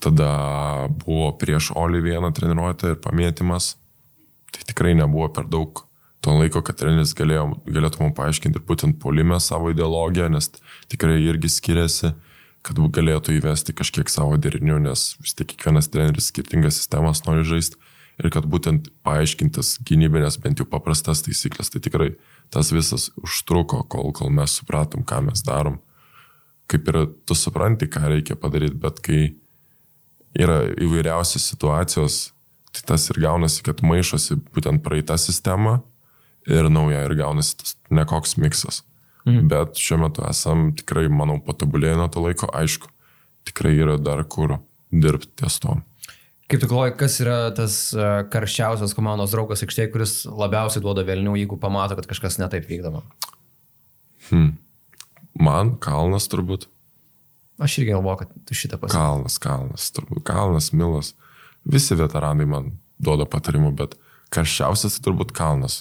[0.00, 3.74] Tada buvo prieš Oli vieną treniruotę ir pamėtymas.
[4.54, 5.84] Tai tikrai nebuvo per daug
[6.24, 10.50] to laiko, kad treneris galėjo, galėtų mums paaiškinti ir būtent polime savo ideologiją, nes
[10.92, 12.14] tikrai irgi skiriasi,
[12.64, 17.76] kad galėtų įvesti kažkiek savo derinių, nes vis tik kiekvienas treneris skirtingas sistemas nori žaisti
[18.22, 22.12] ir kad būtent paaiškintas gynybinės bent jau paprastas taisyklės, tai tikrai
[22.54, 25.80] tas visas užtruko, kol, kol mes supratom, ką mes darom.
[26.70, 29.34] Kaip ir tu supranti, ką reikia padaryti, bet kai
[30.38, 32.20] yra įvairiausios situacijos,
[32.74, 35.82] tai tas ir gaunasi, kad maišosi būtent praeitą sistemą
[36.50, 38.82] ir nauja ir gaunasi tas nekoks miksas.
[39.24, 39.48] Mhm.
[39.48, 42.90] Bet šiuo metu esam tikrai, manau, patobulėję nuo to laiko, aišku,
[43.48, 44.58] tikrai yra dar kur
[44.92, 45.78] dirbti ties to.
[46.44, 51.38] Kaip tu galvoji, kas yra tas e, karščiausias komandos draugas aikštėje, kuris labiausiai duoda vėlinių,
[51.40, 53.00] jeigu pamato, kad kažkas netaip vykdoma?
[54.28, 54.58] Hmm.
[55.40, 56.68] Man Kalnas turbūt.
[57.64, 58.98] Aš irgi galvoju, kad tu šitą pasakė.
[59.00, 61.14] Kalnas, Kalnas, turbūt Kalnas, Milas.
[61.64, 63.96] Visi veteranai man duoda patarimų, bet
[64.34, 65.80] karščiausias tai turbūt Kalnas.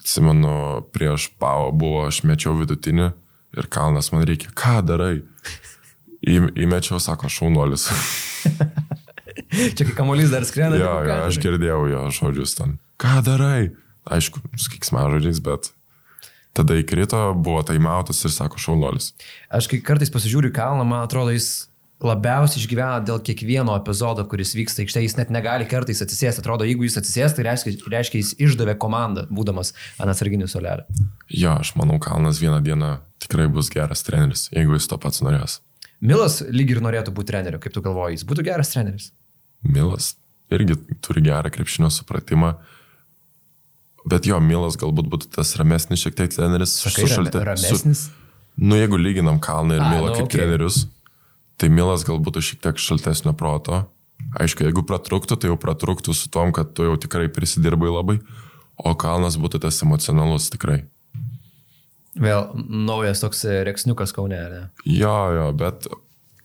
[0.00, 3.10] Atsimenu, prieš pavo buvo, aš mečiau vidutinį
[3.56, 5.22] ir kalnas man reikia, ką darai?
[6.26, 7.88] Į, įmečiau, sako, šaunuolis.
[9.76, 10.78] Čia kai kamuolys dar skrenda.
[10.80, 12.76] Jo, jo, aš girdėjau jo žodžius ten.
[13.00, 13.72] Ką darai?
[14.06, 15.72] Aišku, skiksmažodžiais, bet
[16.56, 19.12] tada įkrito, buvo taimautas ir sako šaunuolis.
[19.52, 21.66] Aš kai kartais pasižiūriu kalną, man atrodo, jis
[22.04, 26.42] labiausiai išgyvena dėl kiekvieno epizodo, kuris vyksta aikštėje, jis net negali kartais atsisėsti.
[26.42, 30.84] Atrodo, jeigu jis atsisės, tai reiškia, reiškia jis išdavė komandą, būdamas ant atsarginių solelio.
[31.32, 32.92] Jo, aš manau, Kalnas vieną dieną
[33.24, 35.60] tikrai bus geras treneris, jeigu jis to pats norės.
[36.04, 39.10] Milas lyg ir norėtų būti treneriu, kaip tu galvoji, jis būtų geras treneris.
[39.64, 40.12] Milas
[40.52, 42.52] irgi turi gerą krepšinio supratimą.
[44.06, 46.76] Bet jo, Milas galbūt būtų tas ramesnis šiek tiek treneris.
[46.84, 47.40] Sakai, su šaltė.
[47.48, 48.04] Ramesnis?
[48.04, 50.36] Su, nu, jeigu lyginam Kalną ir Milą nu, kaip okay.
[50.36, 50.84] trenerius,
[51.60, 53.84] tai Milas galbūt šiek tiek šaltesnio proto.
[54.36, 58.18] Aišku, jeigu pratruktų, tai jau pratruktų su tom, kad tu jau tikrai prisidirbai labai,
[58.76, 60.84] o Kalnas būtų tas emocionalus tikrai.
[62.16, 64.62] Vėl naujas toks reksniukas Kaune, ne?
[64.88, 65.88] Jo, jo, bet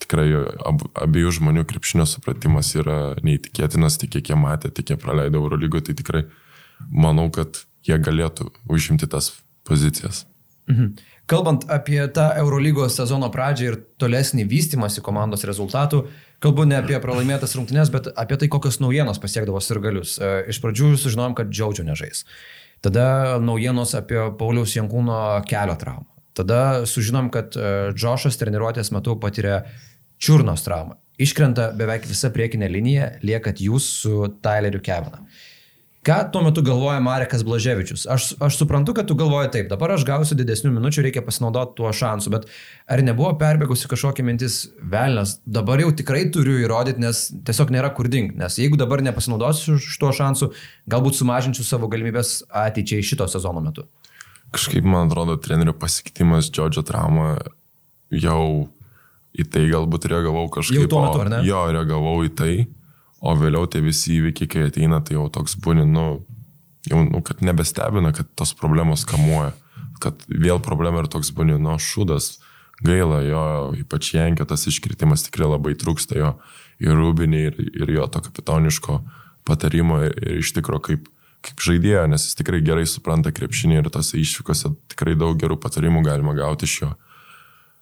[0.03, 0.27] tikrai
[0.67, 5.89] ab, abiejų žmonių krepšinio supratimas yra neįtikėtinas, tik kiek jie matė, tik jie praleido Eurolygoje,
[5.89, 6.25] tai tikrai
[6.91, 9.31] manau, kad jie galėtų užimti tas
[9.67, 10.25] pozicijas.
[10.69, 10.93] Mhm.
[11.31, 16.01] Kalbant apie tą Eurolygos sezono pradžią ir tolesnį vystimąsi komandos rezultatų,
[16.43, 20.17] kalbu ne apie pralaimėtas rungtynes, bet apie tai, kokios naujienos pasiekdavo sirgalius.
[20.19, 22.25] E, iš pradžių sužinojom, kad Džiaudžio nežais.
[22.83, 26.09] Tada naujienos apie Pauliaus Jankūno kelio traumą.
[26.35, 29.61] Tada sužinom, kad e, Džošas treniruotės metu patiria
[30.19, 30.99] čiurnos traumą.
[31.21, 35.23] Iškrenta beveik visa priekinė linija, liekat jūs su Tyleriu Kevinu.
[36.01, 38.07] Ką tuo metu galvoja Marekas Blaževičius?
[38.09, 41.91] Aš, aš suprantu, kad tu galvoji taip, dabar aš gausiu didesnių minučių, reikia pasinaudoti tuo
[41.93, 42.47] šansu, bet
[42.89, 48.09] ar nebuvo perbėgusi kažkokia mintis velnas, dabar jau tikrai turiu įrodyti, nes tiesiog nėra kur
[48.09, 50.49] dingti, nes jeigu dabar nepasinaudosiu tuo šansu,
[50.89, 53.85] galbūt sumažinsiu savo galimybės ateičiai šito sezono metu.
[54.57, 57.35] Kažkaip man atrodo, trenerių pasikeitimas Džodžio trauma
[58.09, 58.71] jau
[59.37, 60.81] į tai galbūt reagavau kažkaip.
[60.81, 61.45] Jau tuo metu, ar ne?
[61.45, 62.53] Jo, reagavau į tai
[63.21, 66.05] O vėliau tie visi įvykiai, kai ateina, tai jau toks būni, nu,
[66.89, 69.53] jau, nu, kad nebestebina, kad tos problemos kamuoja.
[70.01, 72.39] Kad vėl problema ir toks būni, nu, šūdas,
[72.81, 73.43] gaila jo,
[73.77, 76.33] ypač Jankio tas iškritimas tikrai labai trūksta jo
[76.81, 78.97] ir Rūbinį, ir, ir jo to kapitoniško
[79.45, 81.07] patarimo ir, ir iš tikrųjų kaip,
[81.45, 86.03] kaip žaidėjo, nes jis tikrai gerai supranta krepšinį ir tose išvykose tikrai daug gerų patarimų
[86.09, 86.91] galima gauti iš jo.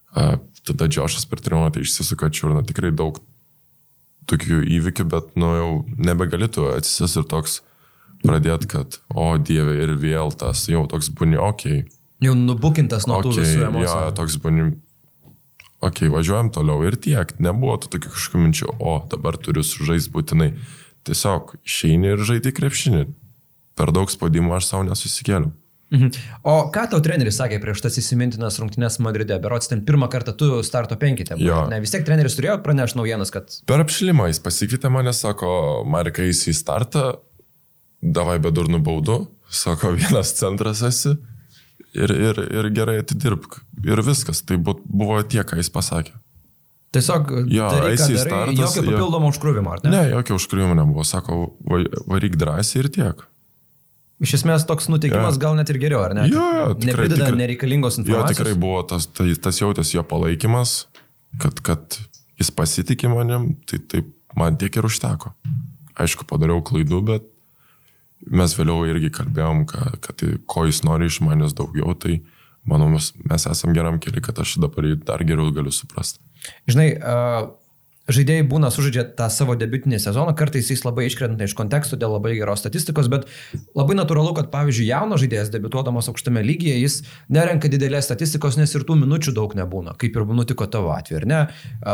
[0.10, 3.20] Uh, tada Džošas per treniruotę išsisuka čiurną, tikrai daug
[4.30, 7.60] tokių įvykių, bet, nu, jau nebegalėtų atsisis ir toks
[8.24, 11.84] pradėti, kad, o Dieve, ir vėl tas, jau toks būni, okei.
[11.86, 11.98] Okay.
[12.24, 13.88] Jau nubukintas nuo okay, tų visų emocijų.
[13.88, 14.68] Jo, toks būni,
[15.80, 20.14] okei, okay, važiuojam toliau ir tiek, nebuvo tų tokių kažkokių minčių, o dabar turiu sužaisti
[20.16, 20.52] būtinai.
[21.08, 23.06] Tiesiog išeini ir žaidži krepšinį.
[23.80, 25.54] Per daug spaudimo aš savo nesusikėliau.
[25.90, 26.12] Mhm.
[26.46, 29.40] O ką tau treneris sakė prieš tas įsimintinas rungtynes Madride?
[29.42, 31.38] Berots ten pirmą kartą tu starto penkite.
[31.40, 33.50] Ne, vis tiek treneris turėjo pranešti naujienas, kad...
[33.70, 35.50] Per apšilimą jis pasikvietė mane, sako,
[35.90, 37.08] Marika, jis į startą,
[38.06, 39.18] davai be durnų baudų,
[39.50, 41.16] sako, vienas centras esi
[41.98, 43.64] ir, ir, ir gerai atidirbk.
[43.88, 46.14] Ir viskas, tai buvo tiek, ką jis pasakė.
[46.94, 48.54] Tiesiog, jo, eisi į startą.
[48.58, 49.92] Jokio papildomo užkrūvimo, ar ne?
[49.94, 51.52] Ne, jokio užkrūvimo nebuvo, sako,
[52.10, 53.26] varyk drąsiai ir tiek.
[54.20, 55.42] Iš esmės toks nuteikimas ja.
[55.46, 56.26] gal net ir geriau, ar ne?
[56.28, 58.36] Jo, jo, tikrai, Neprideda tikrai, nereikalingos informacijos.
[58.36, 60.74] Jo, tikrai buvo tas, tai, tas jautės jo palaikymas,
[61.40, 62.00] kad, kad
[62.40, 65.32] jis pasitikė manim, tai taip man tiek ir užteko.
[66.00, 67.30] Aišku, padariau klaidų, bet
[68.28, 72.20] mes vėliau irgi kalbėjom, kad, kad ko jis nori iš manęs daugiau, tai
[72.68, 76.20] manau, mes, mes esam geram keliu, kad aš dabar jį dar geriau galiu suprasti.
[76.68, 77.50] Žinai, uh,
[78.14, 82.36] žaidėjai būna sužaidžia tą savo debiutinį sezoną, kartais jis labai iškrenta iš konteksto dėl labai
[82.38, 83.28] geros statistikos, bet
[83.78, 87.00] labai natūralu, kad pavyzdžiui jaunas žaidėjas debiutuodamas aukštame lygyje, jis
[87.32, 91.28] nerenka didelės statistikos, nes ir tų minučių daug nebūna, kaip ir nutiko tavo atveju, ar
[91.30, 91.42] ne?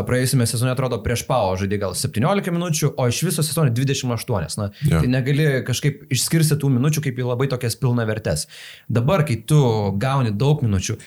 [0.08, 4.60] Praėjusiame sezone atrodo prieš Pau žaidė gal 17 minučių, o iš viso sezono 28.
[4.60, 5.01] Na, yeah.
[5.01, 8.47] tai negali kažkaip išskirsti tų minučių kaip į labai tokias pilna vertes.
[8.91, 9.60] Dabar, kai tu
[10.01, 10.97] gauni daug minučių,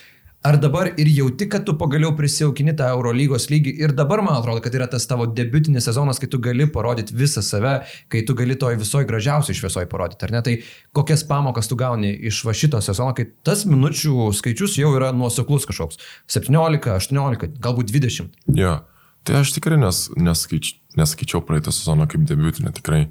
[0.47, 3.73] Ar dabar ir jauti, kad tu pagaliau prisijaukini tą Eurolygos lygį?
[3.83, 7.43] Ir dabar man atrodo, kad yra tas tavo debutinis sezonas, kai tu gali parodyti visą
[7.43, 7.73] save,
[8.13, 10.43] kai tu gali toj visoji gražiausiai šviesoji parodyti, ar ne?
[10.47, 10.55] Tai
[10.95, 15.67] kokias pamokas tu gauni iš va šito sezono, kai tas minučių skaičius jau yra nuoseklus
[15.67, 15.99] kažkoks-
[16.39, 18.31] 17, 18, galbūt 20.
[18.47, 18.85] Jo,
[19.25, 23.09] tai aš tikrai nes, neskaič, neskaičiau praeitą sezoną kaip debutinę, tikrai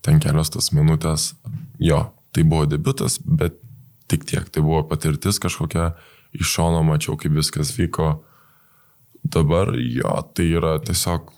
[0.00, 1.34] ten kelios tas minutės,
[1.80, 3.58] jo, tai buvo debutas, bet
[4.06, 5.94] tik tiek, tai buvo patirtis kažkokia
[6.36, 8.22] iš šono mačiau, kaip viskas vyko.
[9.22, 11.30] Dabar jo, tai yra tiesiog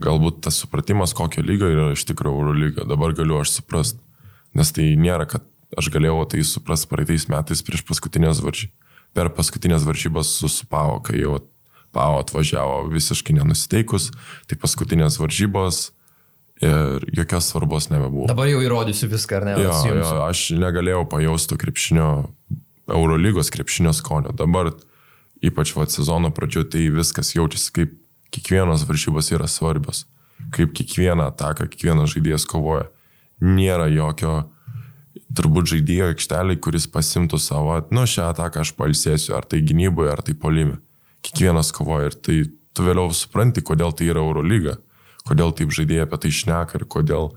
[0.00, 2.86] galbūt tas supratimas, kokio lygio yra iš tikrųjų Euro lyga.
[2.88, 3.98] Dabar galiu aš suprast,
[4.54, 5.46] nes tai nėra, kad
[5.78, 8.76] aš galėjau tai suprast praeitais metais prieš paskutinės varžybas.
[9.10, 11.40] Per paskutinės varžybas susupavo, kai jau
[11.90, 14.12] Pau atvažiavo visiškai nenusiteikus,
[14.46, 15.88] tai paskutinės varžybos
[16.62, 18.28] ir jokios svarbos nebebuvo.
[18.30, 19.54] Dabar jau įrodysiu viską, ar ne?
[19.64, 22.10] Jo, jo, aš negalėjau pajausti krepšinio
[22.94, 24.34] Eurolygos krepšinio skonio.
[24.36, 24.72] Dabar,
[25.44, 27.98] ypač va sezono pradžio, tai viskas jaučiasi kaip
[28.34, 30.06] kiekvienos varžybos yra svarbios.
[30.54, 32.88] Kaip kiekvieną ataką, kiekvienas žaidėjas kovoja.
[33.40, 34.50] Nėra jokio
[35.36, 40.22] turbūt žaidėjo aikštelį, kuris pasimtų savo, nu šią ataką aš palsėsiu, ar tai gynyboje, ar
[40.26, 40.80] tai polime.
[41.24, 42.38] Kiekvienas kovoja ir tai
[42.74, 44.78] tu vėliau supranti, kodėl tai yra Eurolyga,
[45.28, 47.30] kodėl taip žaidėjai apie tai šneka ir kodėl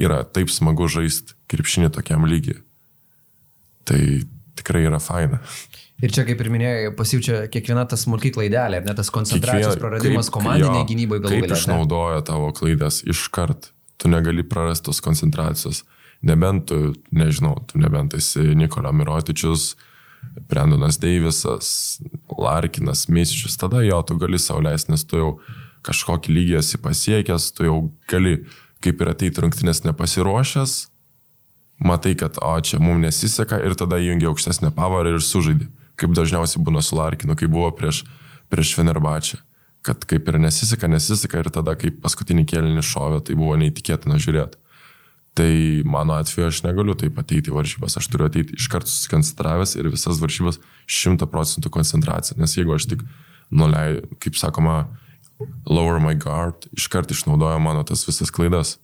[0.00, 2.62] yra taip smagu žaisti krepšinį tokiam lygiai.
[3.84, 4.00] Tai
[4.60, 5.40] tikrai yra faina.
[6.00, 10.30] Ir čia, kaip ir minėjai, pasijaučia kiekviena tas smulkiai klaidelė, net tas koncentracijos Kiekvien, praradimas
[10.32, 11.48] komandinėje gynyboje galų gale.
[11.50, 13.68] Kaip išnaudoja tavo klaidas iškart,
[14.00, 15.82] tu negali prarasti tos koncentracijos.
[16.24, 19.74] Nebent tu, nežinau, tu nebent esi Nikola Mirotičius,
[20.48, 22.00] Brendonas Deivisas,
[22.32, 25.30] Larkinas, Misičius, tada jo, tu gali sauliais, nes tu jau
[25.84, 28.42] kažkokį lygį esi pasiekęs, tu jau gali
[28.84, 30.76] kaip ir ateiti rungtynės nepasiruošęs,
[31.80, 35.68] matai, kad o čia mums nesiseka ir tada įjungi aukštesnę pavarą ir sužaidži.
[36.00, 38.04] Kaip dažniausiai būna su Larkinu, kai buvo prieš,
[38.52, 39.40] prieš Fenerbačią.
[39.84, 44.60] Kad kaip ir nesiseka, nesiseka ir tada, kai paskutinį kėlinį šovė, tai buvo neįtikėtina žiūrėti.
[45.36, 45.50] Tai
[45.86, 49.88] mano atveju aš negaliu taip ateiti į varžybas, aš turiu ateiti iš karto susikoncentravęs ir
[49.92, 50.58] visas varžybas
[50.90, 52.36] 100 procentų koncentracija.
[52.40, 53.04] Nes jeigu aš tik
[53.54, 54.76] nuleidžiu, kaip sakoma,
[55.70, 58.78] lower my guard, iš karto išnaudoju mano tas visas klaidas,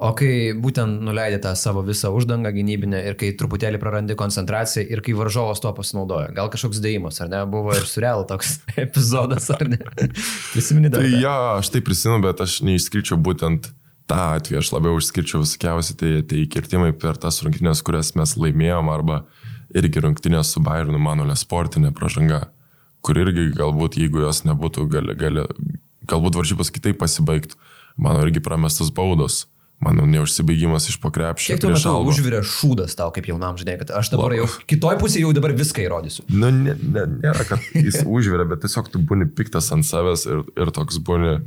[0.00, 5.02] O kai būtent nuleidė tą savo visą uždangą gynybinę ir kai truputėlį prarandi koncentraciją ir
[5.04, 8.56] kai varžovas to pasinaudoja, gal kažkoks dėjimas, ar ne, buvo ir surreal toks
[8.86, 9.80] epizodas, ar ne?
[10.54, 11.04] Prisimeni dar.
[11.04, 13.68] Tai ja, aš tai prisimenu, bet aš neišskirčiau būtent
[14.10, 18.88] tą atvejį, aš labiau išskirčiau visokiausi tai, tai kirtimai per tas rungtynės, kurias mes laimėjom,
[18.90, 19.20] arba
[19.76, 22.46] irgi rungtynės su Bayernu, mano nesportinė pražanga,
[23.04, 25.44] kur irgi galbūt, jeigu jos nebūtų, gali, gali,
[26.08, 27.60] galbūt varžybos kitaip pasibaigtų
[28.00, 29.44] mano irgi pramestas baudos.
[29.80, 31.54] Mano neužsibaigimas iš pakrepšio.
[31.54, 35.22] Kiek tu metu užvirė šūdas tau kaip jaunam žinai, kad aš dabar jau kitoj pusėje
[35.24, 36.26] jau dabar viską įrodysiu.
[36.28, 40.42] Nu, ne, ne, nėra, kad jis užvirė, bet tiesiog tu būni piktas ant savęs ir,
[40.60, 41.38] ir toks būni...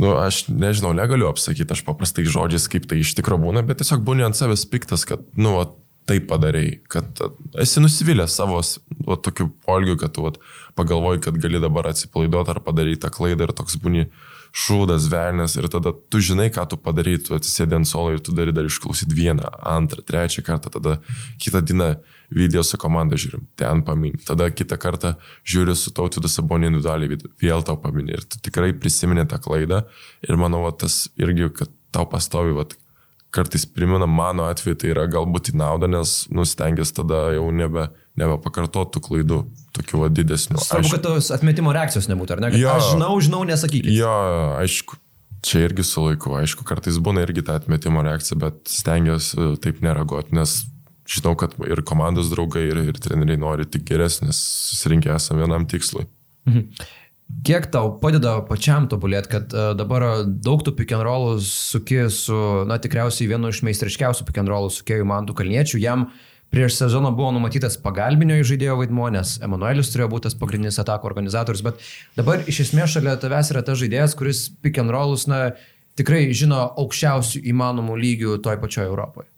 [0.00, 4.00] Nu, aš nežinau, negaliu apsakyti, aš paprastai žodžiais, kaip tai iš tikrųjų būna, bet tiesiog
[4.08, 5.66] būni ant savęs piktas, kad, nu, va,
[6.08, 7.20] taip padarėjai, kad
[7.60, 10.32] esi nusivylęs savo va, tokiu polgiu, kad tu va,
[10.80, 14.08] pagalvoji, kad gali dabar atsipalaiduoti ar padaryti tą klaidą ir toks būni...
[14.08, 18.22] Uh, šūdas, velnės ir tada tu žinai, ką tu padarai, tu atsisėdi ant solo ir
[18.24, 20.96] tu dari dar išklausyti vieną, antrą, trečią kartą, tada
[21.42, 21.92] kitą dieną
[22.34, 25.14] video su komanda žiūrim, ten paminė, tada kitą kartą
[25.48, 29.84] žiūri su tautvidu sabonį individualiai, vėl tau paminė ir tu tikrai prisiminė tą klaidą
[30.26, 32.66] ir manau, va, tas irgi, kad tau pastovi, va,
[33.30, 37.88] kartais primena mano atveju, tai yra galbūt į naudą, nes nustengęs tada jau nebe,
[38.18, 39.42] nebepakartotų klaidų
[39.78, 40.60] tokių va, didesnių.
[40.62, 42.52] Svarbu, kad tos atmetimo reakcijos nebūtų, ar ne?
[42.58, 42.74] Jo.
[42.78, 43.90] Aš žinau, žinau, nesakykit.
[43.94, 44.14] Jo,
[44.58, 44.98] aišku,
[45.46, 49.82] čia irgi su laiku, aišku, kartais būna irgi ta atmetimo reakcija, bet stengiuosi e, taip
[49.84, 50.60] nereaguoti, nes
[51.08, 54.40] žinau, kad ir komandos draugai, ir, ir treneriai nori tik geresnės,
[54.72, 56.06] susirinkę esame vienam tikslui.
[57.44, 60.72] Kiek tau padeda pačiam tobulėti, kad uh, dabar daug tų
[61.04, 62.38] rollų suki su,
[62.68, 66.08] na tikriausiai vienu iš meistriškiausių rollų sukėjų Mantų Kalniečių, jam
[66.50, 71.64] prieš sezoną buvo numatytas pagalbinio žaidėjo vaidmuo, nes Emanuelis turėjo būti tas pagrindinis atako organizatorius,
[71.66, 71.82] bet
[72.16, 75.52] dabar iš esmės šalia tavęs yra tas žaidėjas, kuris pick and rollus, na,
[75.98, 79.28] tikrai žino aukščiausių įmanomų lygių toj pačioj Europoje.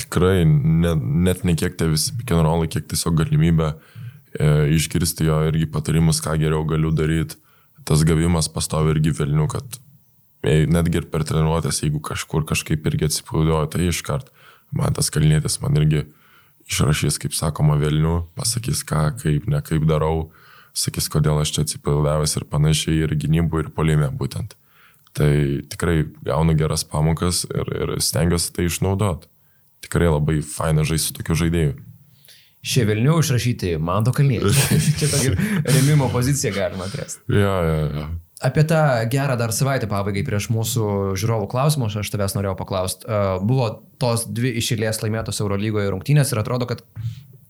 [0.00, 0.94] Tikrai, ne,
[1.26, 5.68] net ne kiek tie visi pick and rollai, kiek tiesiog galimybė e, išgirsti jo irgi
[5.70, 7.40] patarimus, ką geriau galiu daryti.
[7.84, 9.76] Tas gavimas pastovi irgi vilnių, kad
[10.46, 14.32] e, netgi ir per treniruotės, jeigu kažkur kažkaip irgi atsipūdėjo, tai iškart
[14.76, 16.04] man tas kalnėtis man irgi
[16.70, 20.30] išrašys, kaip sakoma, Vilnių, pasakys, ką, kaip, ne kaip darau,
[20.76, 24.56] sakys, kodėl aš čia atsipildavęs ir panašiai, ir gynybų, ir polime būtent.
[25.14, 25.30] Tai
[25.70, 29.30] tikrai gaunu geras pamokas ir, ir stengiuosi tai išnaudoti.
[29.84, 31.74] Tikrai labai faina žaisti su tokiu žaidėju.
[32.64, 34.50] Šie Vilnių išrašyti Manto Kalniečių.
[34.98, 35.34] Čia tokia
[35.68, 37.20] remimo pozicija galima atrasti.
[37.28, 38.06] Ja, ja, ja.
[38.44, 38.78] Apie tą
[39.08, 40.86] gerą dar savaitę pabaigai prieš mūsų
[41.16, 43.08] žiūrovų klausimus, aš tavęs norėjau paklausti.
[43.40, 43.70] Buvo
[44.02, 46.82] tos dvi išėlės laimėtos Eurolygoje rungtynės ir atrodo, kad,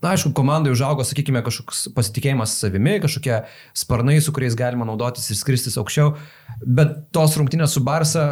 [0.05, 3.40] na aišku, komandai užaugo, sakykime, kažkoks pasitikėjimas savimi, kažkokie
[3.74, 6.14] sparnai, su kuriais galima naudotis ir skristis aukščiau,
[6.62, 8.28] bet tos rungtynės su Barsa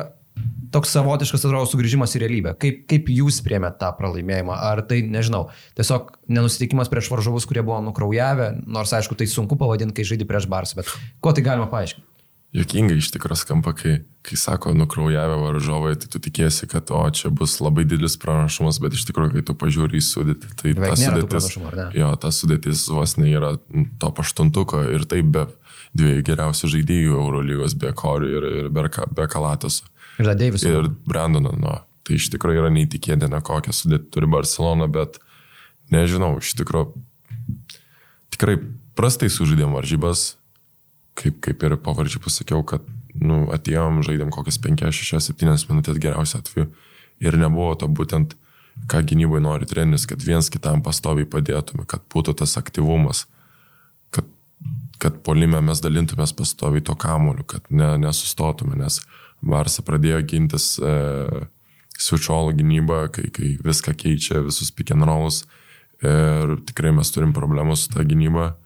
[0.72, 2.54] toks savotiškas, atrodo, sugrįžimas į realybę.
[2.62, 4.54] Kaip, kaip jūs priemėt tą pralaimėjimą?
[4.70, 9.98] Ar tai, nežinau, tiesiog nenusiteikimas prieš varžovus, kurie buvo nukraujavę, nors aišku, tai sunku pavadinti,
[9.98, 12.11] kai žaidži prieš Barsą, bet kuo tai galima paaiškinti?
[12.53, 17.30] Jokingai iš tikrųjų skamba, kai, kai sako nukraujavę varžovai, tai tu tikėsi, kad o čia
[17.32, 20.98] bus labai didelis pranašumas, bet iš tikrųjų, kai tu pažiūri į sudėtį, tai Beveik ta
[21.00, 21.46] sudėtis,
[21.96, 23.55] jo, ta sudėtis vos ne yra
[24.03, 25.46] to paštuntuko ir taip be
[25.96, 28.84] dviejų geriausių žaidėjų Eurolygos, be Korių ir, ir be,
[29.16, 29.88] be Kalatoso.
[30.20, 30.68] Ir dar Deivisas.
[30.68, 35.16] Ir Brandono, nu, tai iš tikrųjų yra neįtikėtina, kokią sudėtį turi Barcelona, bet
[35.92, 36.92] nežinau, iš tikrųjų
[38.36, 38.61] tikrai
[38.92, 40.34] prastai sužaidėm varžybas,
[41.18, 42.84] kaip, kaip ir po varžybų sakiau, kad
[43.18, 46.70] nu, atėjom, žaidėm kokias 5, 6, 7 minutės geriausiu atveju.
[47.22, 48.34] Ir nebuvo to būtent,
[48.90, 53.26] ką gynybai nori treneris, kad viens kitam pastoviai padėtume, kad būtų tas aktyvumas,
[54.10, 54.26] kad,
[55.02, 59.02] kad polime mes dalintumės pastoviai to kamuoliu, kad ne, nesustotume, nes
[59.42, 60.90] Varsa pradėjo gintis e,
[61.98, 65.42] switcholų gynybą, kai, kai viską keičia, visus rollus
[66.02, 68.56] ir tikrai mes turim problemų su ta gynyba,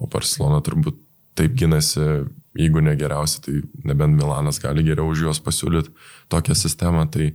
[0.00, 0.98] o Barcelona turbūt
[1.38, 2.00] taip ginasi,
[2.58, 5.92] jeigu ne geriausia, tai nebent Milanas gali geriau už juos pasiūlyti
[6.32, 7.32] tokią sistemą, tai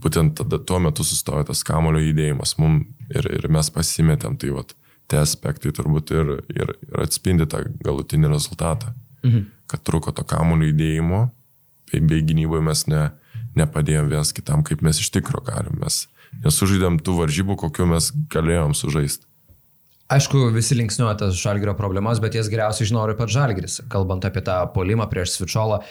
[0.00, 4.74] būtent tada tuo metu sustojo tas kamulio judėjimas mum ir, ir mes pasimetėm, tai vat,
[5.10, 8.92] tie aspektai turbūt ir, ir, ir atspindi tą galutinį rezultatą,
[9.24, 9.48] mhm.
[9.70, 11.24] kad truko to kamulio judėjimo,
[11.90, 13.08] bei, bei gynyboje mes ne,
[13.58, 16.04] nepadėjom vienas kitam, kaip mes iš tikro galim, mes
[16.44, 19.26] nesužaidėm tų varžybų, kokiu mes galėjom sužaisti.
[20.10, 24.42] Aišku, visi linksniuoja tas žalgerio problemas, bet jas geriausiai žino ir pats žalgeris, kalbant apie
[24.42, 25.84] tą polimą prieš Svičiolą.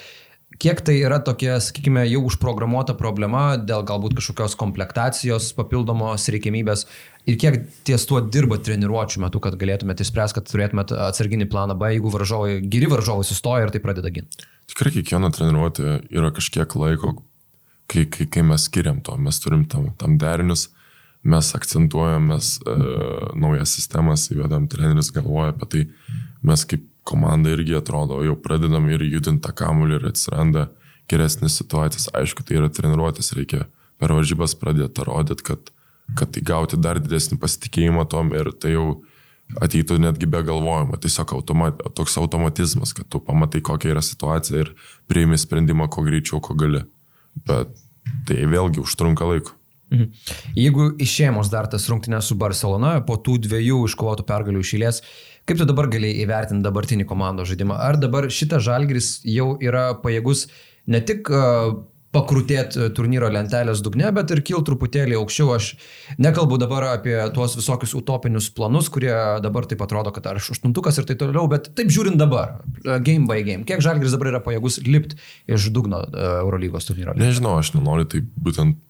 [0.60, 6.84] Kiek tai yra tokia, sakykime, jau užprogramuota problema dėl galbūt kažkokios komplektacijos, papildomos reikimybės
[7.30, 11.94] ir kiek ties tuo dirba treniruočio metu, kad galėtumėte išspręsti, kad turėtumėte atsarginį planą B,
[11.94, 14.44] jeigu varžovai, geri varžovai sustoja ir tai pradeda ginti.
[14.74, 17.14] tikrai kiekviena treniruotė yra kažkiek laiko,
[17.88, 20.68] kai, kai, kai mes skiriam to, mes turim tam, tam derinius,
[21.24, 22.76] mes akcentuojam, mes e,
[23.40, 25.84] naujas sistemas įvedam, treneris galvoja apie tai,
[26.46, 30.68] mes kaip komanda irgi atrodo, jau pradedam ir judinti tą kamuolį ir atsiranda
[31.10, 32.08] geresnės situacijas.
[32.16, 33.66] Aišku, tai yra treniruotės, reikia
[34.00, 35.72] per varžybas pradėti rodyti, kad,
[36.20, 38.88] kad įgauti dar didesnį pasitikėjimą tom ir tai jau
[39.58, 44.74] ateitų netgi be galvojimo, tiesiog automat, toks automatizmas, kad tu pamatai, kokia yra situacija ir
[45.10, 46.84] priimi sprendimą, kuo greičiau, ko gali.
[47.50, 47.74] Bet
[48.30, 49.59] tai vėlgi užtrunka laiko.
[49.90, 50.10] Mhm.
[50.58, 55.04] Jeigu išėmus dar tas rungtynės su Barcelona, po tų dviejų iškovotų pergalių išėlės,
[55.50, 57.80] kaip tu dabar galėjai įvertinti dabartinį komandos žaidimą?
[57.90, 60.48] Ar dabar šitas žalgris jau yra pajėgus
[60.90, 61.74] ne tik uh,
[62.16, 65.52] pakrutėti turnyro lentelės dugne, bet ir kil truputėlį aukščiau.
[65.54, 65.70] Aš
[66.22, 69.14] nekalbu dabar apie tuos visokius utopinius planus, kurie
[69.44, 72.60] dabar taip atrodo, kad ar aš aštuntukas ir taip toliau, bet taip žiūrint dabar,
[73.06, 75.20] game by game, kiek Žalgiris dabar yra pajėgus lipti
[75.50, 76.02] iš dugno
[76.42, 77.18] Eurolygos turnyro.
[77.20, 78.82] Nežinau, aš nenoriu tai būtent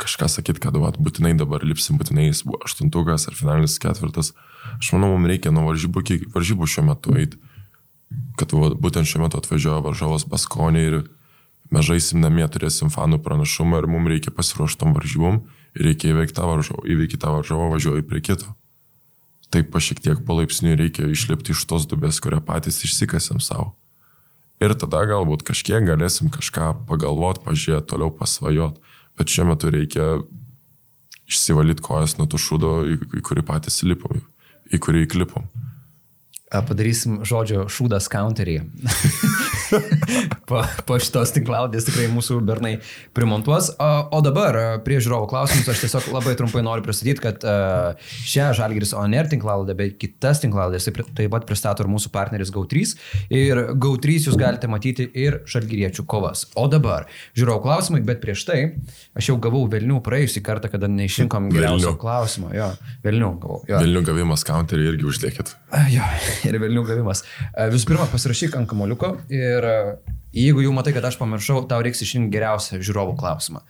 [0.00, 4.32] kažką sakyti, kad vat, būtinai dabar lipsim, būtinai jis buvo aštuntukas ar finalinis ketvirtas.
[4.76, 7.40] Aš manau, mums reikia nuo varžybų iki varžybų šiuo metu eiti,
[8.40, 10.98] kad vat, būtent šiuo metu atvažiuoja varžovas Baskonė ir
[11.72, 15.42] mes žaisim namie, turėsim fanų pranašumą ir mums reikia pasiruoštom varžybom
[15.76, 18.54] ir reikia įveikti tą varžovą, įveikti tą varžovą, važiuoji prie kito.
[19.54, 23.76] Taip pa šiek tiek palaipsniui reikia išlipti iš tos dubės, kurią patys išsikasėm savo.
[24.62, 28.80] Ir tada galbūt kažkiek galėsim kažką pagalvoti, pažiūrėti, toliau pasvajot.
[29.16, 30.16] Bet šiuo metu reikia
[31.26, 34.20] išsivalyti kojas nuo tų šūdo, į, į kurį patys lipom,
[34.70, 35.48] į kurį įklipom.
[36.46, 38.60] Padarysim žodžio šūdas counterį.
[40.48, 42.76] po, po šitos tinklaudės tikrai mūsų bernai
[43.16, 43.72] primontuos.
[43.82, 47.42] O, o dabar prie žiūrovų klausimus aš tiesiog labai trumpai noriu pristatyti, kad
[48.30, 52.94] šią Žalgiris ONR tinklalaudę, bei kitas tinklaudės taip, taip pat pristato ir mūsų partneris GAU3.
[53.34, 56.46] Ir GAU3 jūs galite matyti ir žalgiriečių kovas.
[56.54, 58.60] O dabar žiūrovų klausimai, bet prieš tai
[59.18, 62.54] aš jau gavau Vilnių praėjusį kartą, kada neišrinkom geriausio klausimo.
[62.54, 62.70] Jo,
[63.02, 63.60] Vilnių gavau.
[63.66, 63.82] Jo.
[63.82, 65.56] Vilnių gavimas counterį irgi uždėkit.
[65.90, 66.06] Jo,
[66.48, 67.24] ir Vilnių gavimas.
[67.72, 69.68] Visų pirma, pasirašyk ant kamoliuko ir
[70.36, 73.64] jeigu jau matai, kad aš pamiršau, tau reiks išrinkti geriausią žiūrovų klausimą.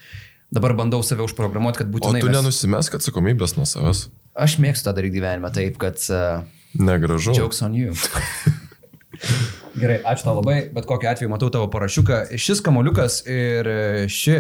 [0.55, 2.13] Dabar bandau save užprogramuoti, kad būtų...
[2.13, 2.37] O tu mes...
[2.37, 4.07] nenusimesk atsakomybės nuo savęs.
[4.39, 5.99] Aš mėgstu tą daryti gyvenime taip, kad...
[6.07, 6.45] Uh,
[6.79, 7.35] Negražu.
[7.35, 7.95] Jokes on you.
[9.81, 12.21] Gerai, ačiū tau labai, bet kokiu atveju matau tavo parašiuką.
[12.41, 13.69] Šis kamoliukas ir
[14.13, 14.37] ši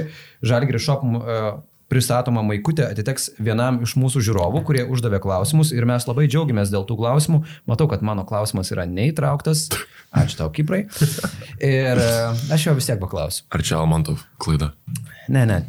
[0.46, 1.58] Žalgiri Shop uh,
[1.92, 6.86] pristatoma maikutė atiteks vienam iš mūsų žiūrovų, kurie uždavė klausimus ir mes labai džiaugiamės dėl
[6.88, 7.42] tų klausimų.
[7.70, 9.68] Matau, kad mano klausimas yra neįtrauktas.
[10.16, 10.84] Ačiū tau, Kiprai.
[11.60, 12.10] Ir e,
[12.54, 13.46] aš jo vis tiek paklausiu.
[13.52, 14.72] Ar čia Almantov klaida?
[15.28, 15.62] Ne, ne.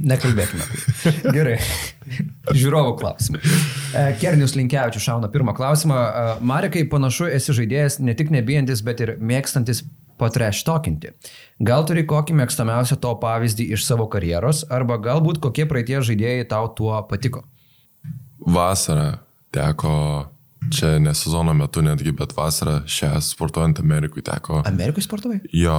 [0.00, 0.64] Nekalbėkime.
[1.34, 1.58] Gerai.
[2.56, 3.40] Žiūrovų klausimai.
[3.44, 5.98] E, Kernius Linkevičius šauna pirmą klausimą.
[6.00, 9.82] E, Marekai, panašu, esi žaidėjas ne tik nebijantis, bet ir mėgstantis
[10.20, 11.14] patreštokinti.
[11.66, 16.68] Gal turi kokį mėgstamiausią to pavyzdį iš savo karjeros, arba galbūt kokie praeitie žaidėjai tau
[16.76, 17.44] tuo patiko?
[18.40, 19.18] Vasarą
[19.54, 19.92] teko,
[20.72, 24.62] čia ne sezono metu netgi, bet vasarą šią sportuojant Amerikui teko.
[24.68, 25.44] Amerikui sportuoji?
[25.52, 25.78] Jo.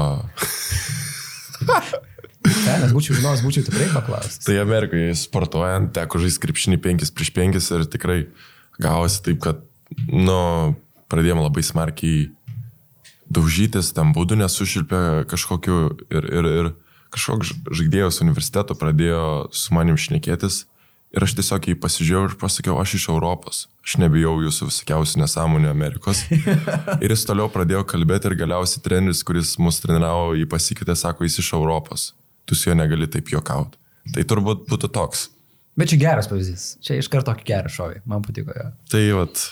[2.42, 4.40] Ne, nes būčiau žinojęs, būčiau tikrai paklausęs.
[4.48, 8.16] Tai Amerikoje sportuojant teko žaisti krepšinį 5 prieš 5 ir tikrai
[8.82, 9.60] gavosi taip, kad,
[10.10, 10.38] nu,
[11.12, 12.24] pradėjome labai smarkiai
[13.32, 15.02] daužytis, ten būdų nesušilpė
[15.32, 15.80] kažkokiu
[16.12, 16.72] ir, ir, ir
[17.12, 20.66] kažkoks žaidėjas universiteto pradėjo su manim šnekėtis
[21.12, 25.72] ir aš tiesiog jį pasižiūrėjau ir pasakiau, aš iš Europos, aš nebijau jūsų visokiausių nesąmonių
[25.72, 26.24] Amerikos.
[27.04, 31.42] ir jis toliau pradėjo kalbėti ir galiausiai treneris, kuris mus treniravo, jį pasikvietė, sako, jis
[31.44, 32.12] iš Europos,
[32.48, 33.80] tu su juo negali taip juokauti.
[34.16, 35.28] Tai turbūt būtų toks.
[35.78, 36.76] Bet čia geras pavyzdys.
[36.84, 38.02] Čia iš karto tokį gerą šovį.
[38.10, 38.72] Man patiko jo.
[38.92, 39.44] Tai vat,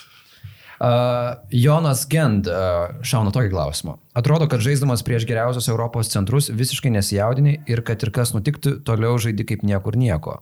[0.79, 3.97] Uh, Jonas Gend uh, šauna tokį klausimą.
[4.15, 9.17] Atrodo, kad žaisdamas prieš geriausius Europos centrus visiškai nesijaudini ir kad ir kas nutiktų, toliau
[9.19, 10.37] žaidi kaip niekur nieko.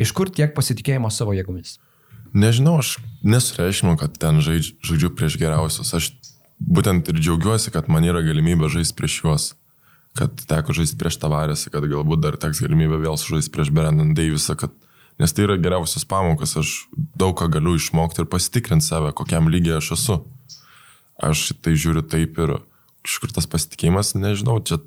[0.00, 1.76] Iš kur tiek pasitikėjimo savo jėgomis?
[2.32, 2.96] Nežinau, aš
[3.28, 5.92] nesureiškinu, kad ten žaidž, žaidžiu prieš geriausius.
[5.92, 6.08] Aš
[6.58, 9.50] būtent ir džiaugiuosi, kad man yra galimybė žaisti prieš juos.
[10.16, 14.56] Kad teko žaisti prieš Tavarėsą, kad galbūt dar teks galimybė vėl žaisti prieš Brandon Davisą,
[14.56, 14.72] kad
[15.20, 16.72] Nes tai yra geriausias pamokas, aš
[17.18, 20.18] daug ką galiu išmokti ir pasitikrinti save, kokiam lygiai aš esu.
[21.22, 22.56] Aš tai žiūriu taip ir
[23.06, 24.80] iš kur tas pasitikėjimas, nežinau, čia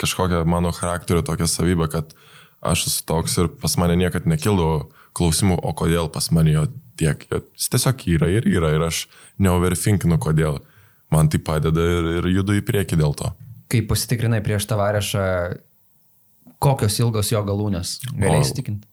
[0.00, 2.14] kažkokia mano charakterio tokia savybė, kad
[2.62, 6.66] aš esu toks ir pas mane niekad nekildavo klausimų, o kodėl pas mane jo
[7.00, 7.24] tiek.
[7.56, 9.06] Jis tiesiog yra ir yra ir aš
[9.42, 10.60] neoverfinkinu, kodėl.
[11.10, 13.32] Man tai padeda ir, ir judu į priekį dėl to.
[13.70, 15.24] Kai pasitikrinai prieš tavarešą,
[16.62, 17.96] kokios ilgos jo galūnės?
[18.12, 18.89] Galėjai įsitikinti?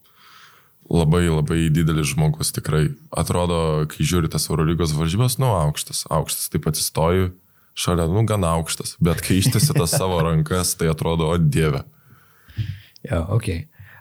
[0.89, 2.87] Labai labai didelis žmogus tikrai.
[3.11, 6.47] Atrodo, kai žiūri tas Eurolygos varžybas, nu aukštas, aukštas.
[6.53, 7.31] Taip atsistoju,
[7.77, 11.83] šalia, nu, gana aukštas, bet kai ištesi tas savo rankas, tai atrodo, o dieve.
[13.07, 13.51] Jo, ok.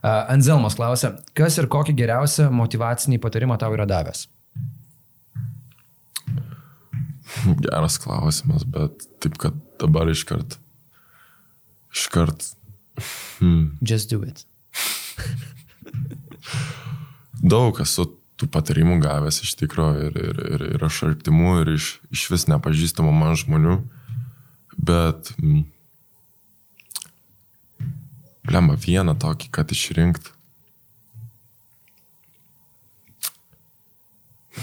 [0.06, 4.26] Uh, Anzelmas klausia, kas ir kokį geriausią motivacinį patarimą tau yra davęs?
[7.64, 10.60] Geras klausimas, bet taip, kad dabar iškart.
[11.96, 12.52] Iškart.
[13.40, 13.76] Hmm.
[13.82, 14.46] Just do it.
[17.42, 21.88] Daug esu tų patarimų gavęs iš tikrųjų ir, ir, ir, ir aš artimų, ir iš,
[22.12, 23.76] iš vis nepažįstamų man žmonių,
[24.76, 25.64] bet mm,
[28.52, 30.32] lemba vieną tokį, kad išrinkt.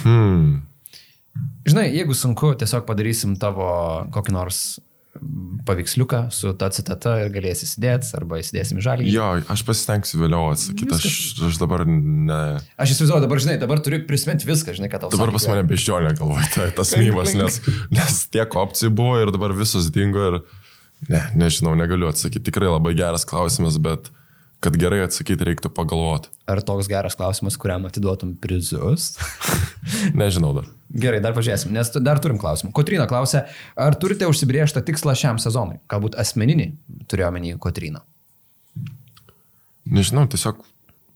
[0.03, 0.63] Hmm.
[1.63, 3.67] Žinai, jeigu sunku, tiesiog padarysim tavo
[4.13, 4.63] kokį nors
[5.65, 9.05] paveiksliuką su ta citata ir galėsi įsidėti, arba įsidėsim žalį.
[9.13, 11.17] Jo, aš pasistengsiu vėliau atsakyti, aš,
[11.49, 12.39] aš dabar ne.
[12.81, 15.13] Aš įsivaizduoju, dabar, žinai, dabar turiu prisiminti viską, žinai, kad tau.
[15.13, 17.61] Dabar pas mane beždžionė galvoja, tai tas mymas, nes,
[17.93, 20.39] nes tiek opcijų buvo ir dabar visos dingo ir
[21.13, 22.47] ne, nežinau, negaliu atsakyti.
[22.49, 24.09] Tikrai labai geras klausimas, bet
[24.63, 26.31] kad gerai atsakyti reiktų pagalvoti.
[26.49, 29.13] Ar toks geras klausimas, kuriam atiduotum prizus?
[30.19, 30.69] Nežinau dar.
[30.93, 32.71] Gerai, dar pažiūrėsim, nes dar turim klausimą.
[32.75, 35.81] Kotrina klausia, ar turite užsibriežtą tikslą šiam sezonui?
[35.91, 36.69] Galbūt asmeninį,
[37.11, 38.03] turiu omeny Kotrina.
[39.89, 40.61] Nežinau, tiesiog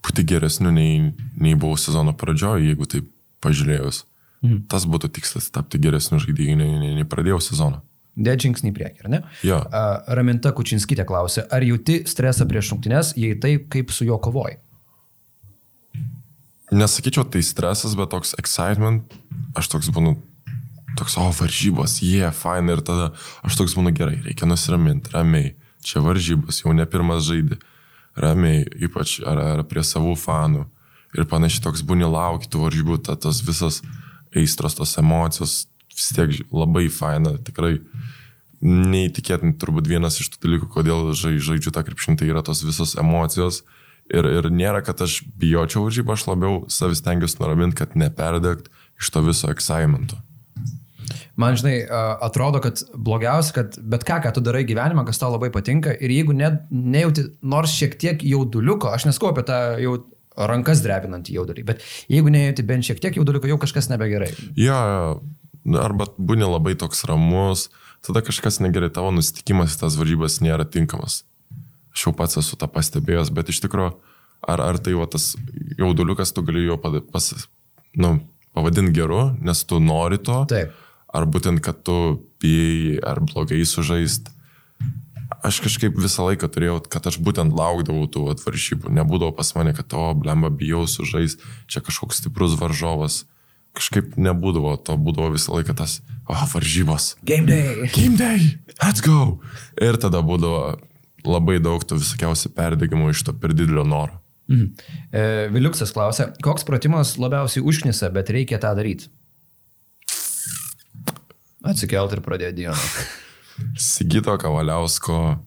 [0.04, 3.12] būti geresniu nei, nei buvau sezono pradžioje, jeigu taip
[3.45, 4.04] pažiūrėjus.
[4.43, 4.66] Mhm.
[4.72, 7.82] Tas būtų tikslas tapti geresniu žaidėju nei, nei, nei pradėjau sezoną.
[8.18, 9.20] Dėt žingsnį priekį, ar ne?
[9.45, 9.59] Jo.
[10.18, 14.57] Raminta Kučinskytė klausė, ar jauti stresą prieš rungtynes, jei taip, kaip su juo kovoji?
[16.72, 19.13] nesakyčiau tai stresas, bet toks excitement,
[19.55, 20.18] aš toks būnu,
[20.99, 23.11] toks, o varžybos, jie, yeah, fine, ir tada
[23.47, 25.53] aš toks būnu gerai, reikia nusiraminti, ramiai,
[25.86, 27.59] čia varžybos, jau ne pirmas žaidži,
[28.20, 30.65] ramiai, ypač ar, ar prie savų fanų.
[31.15, 33.80] Ir panašiai toks būni laukti tų varžybų, ta, tos visas
[34.36, 35.65] aistros, tos emocijos,
[35.98, 37.80] vis tiek labai faina, tikrai
[38.62, 43.64] neįtikėtinai turbūt vienas iš tų dalykų, kodėl žaidžiu tą krepšinį, tai yra tos visos emocijos
[44.08, 48.70] Ir, ir nėra, kad aš bijočiau varžybą, aš labiau savis tengiuosi nuraminti, kad neperdegt
[49.02, 50.22] iš to viso excitement'o.
[51.38, 51.84] Man, žinai,
[52.24, 56.14] atrodo, kad blogiausia, kad bet ką, ką tu darai gyvenime, kas tau labai patinka, ir
[56.16, 60.00] jeigu ne, nejauti nors šiek tiek jauduliuko, aš neskau apie tą jau
[60.38, 64.32] rankas drebinantį jaudulį, bet jeigu nejauti bent šiek tiek jauduliuko, jau kažkas nebegerai.
[64.58, 64.80] Ja,
[65.76, 67.68] arba būni labai toks ramus,
[68.05, 71.26] tada kažkas negerai, tavo nusitikimas į tas varžybas nėra tinkamas
[71.97, 73.95] aš jau pats esu tą pastebėjęs, bet iš tikrųjų,
[74.45, 75.34] ar, ar tai va tas
[75.82, 77.32] jauduliukas, tu gali jo pas,
[77.97, 78.20] nu,
[78.53, 80.76] pavadinti geru, nes tu nori to, Taip.
[81.09, 81.97] ar būtent, kad tu
[82.41, 84.30] bijai ar blogai sužaist.
[85.43, 88.93] Aš kažkaip visą laiką turėjau, kad aš būtent laukdavau tų atvaršybų.
[88.95, 93.26] Nebūdavo pas mane, kad to blemba bijau sužaist, čia kažkoks stiprus varžovas.
[93.78, 97.11] Kažkaip nebūdavo, to būdavo visą laiką tas, o, oh, varžybos.
[97.28, 97.89] Game day.
[97.93, 99.38] Game day, let's go.
[99.82, 100.80] Ir tada būdavo,
[101.28, 104.17] labai daug tų visokiausių perdėgymų iš to per didelio noro.
[104.47, 104.89] Mhm.
[105.11, 105.21] E,
[105.51, 109.11] Viliuksas klausia, koks pratimas labiausiai užknisa, bet reikia tą daryti?
[111.67, 112.78] Atsikelt ir pradėti dieną.
[113.91, 115.38] Sigito Kavaliausko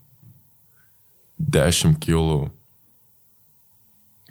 [1.40, 2.50] 10 kilų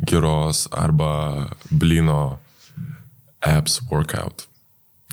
[0.08, 2.40] giros arba blino
[3.46, 4.48] apps workout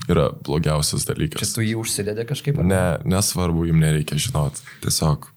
[0.08, 1.40] yra blogiausias dalykas.
[1.42, 2.58] Čia tu jį užsidedė kažkaip?
[2.62, 4.60] Ne, nesvarbu, jums nereikia žinot.
[4.84, 5.30] Tiesiog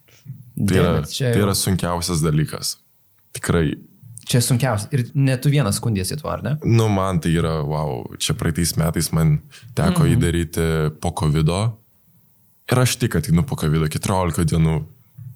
[0.67, 1.31] Tai yra, čia...
[1.31, 2.73] tai yra sunkiausias dalykas.
[3.37, 3.71] Tikrai.
[4.29, 4.89] Čia sunkiausias.
[4.93, 6.55] Ir net tu vienas skundėsi tuo, ar ne?
[6.67, 9.39] Nu, man tai yra, wow, čia praeitais metais man
[9.77, 10.13] teko mm -hmm.
[10.17, 10.65] įdaryti
[11.01, 11.47] po COVID.
[11.47, 11.71] -o.
[12.71, 14.83] Ir aš tik atinu po COVID 14 dienų,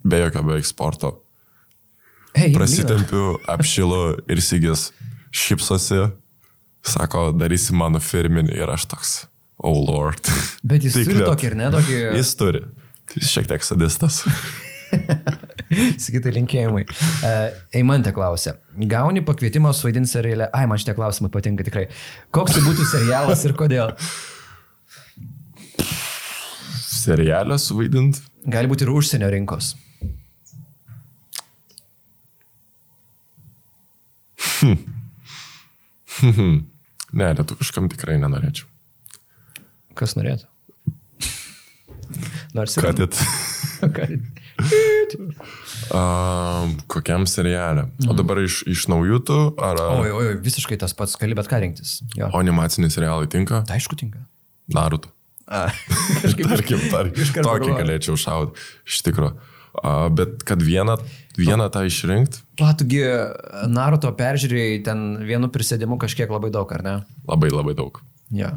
[0.03, 1.23] be jokio beveik sporto.
[2.35, 4.91] Hey, Prasitempiu, apšilu ir Sigis
[5.31, 6.11] šipsosi,
[6.83, 9.13] sako, darysi mano firminį ir aš toks,
[9.63, 10.29] oh lord.
[10.67, 11.99] Bet jis turi tokį ir ne tokį.
[12.19, 12.63] Jis turi.
[13.13, 14.23] Jis šiek tiek sadistas.
[16.03, 16.83] Sakytai linkėjimai.
[16.85, 17.47] Uh,
[17.79, 18.55] Eimantė klausia,
[18.89, 20.49] gauni pakvietimą suvaidinti serialę.
[20.53, 21.87] Ai, man šitie klausimai patinka tikrai.
[22.35, 23.95] Koks tai būtų serialas ir kodėl?
[26.83, 28.21] Serialą suvaidinti?
[28.53, 29.73] Gali būti ir užsienio rinkos.
[36.23, 36.63] Hmm.
[37.13, 38.65] Ne, lietuviškam tikrai nenorėčiau.
[39.97, 40.49] Kas norėtų?
[42.57, 42.87] Nors ir.
[42.89, 43.19] Kad it.
[45.93, 47.87] Um, kokiam serialė?
[47.99, 48.09] Mm.
[48.09, 49.37] O dabar iš, iš naujų tu?
[49.61, 49.79] Ar...
[49.99, 51.97] Oi, oi, visiškai tas pats, gali bet ką rinktis.
[52.17, 52.29] Jo.
[52.31, 53.63] O animaciniai serialai tinka?
[53.67, 54.23] Tai aišku tinka.
[54.73, 55.11] Naruto.
[55.43, 55.67] A,
[56.23, 56.47] kažkaip.
[56.53, 57.43] tarkim, tarkim.
[57.43, 59.35] Tokį galėčiau šaudyti, iš tikrųjų.
[60.13, 60.99] Bet kad vieną,
[61.37, 62.43] vieną tą išrinkti.
[62.59, 63.01] Platugi
[63.73, 66.93] Naruto peržiūrėjai ten vienu prisėdimu kažkiek labai daug, ar ne?
[67.29, 67.97] Labai labai daug.
[68.33, 68.53] Ja.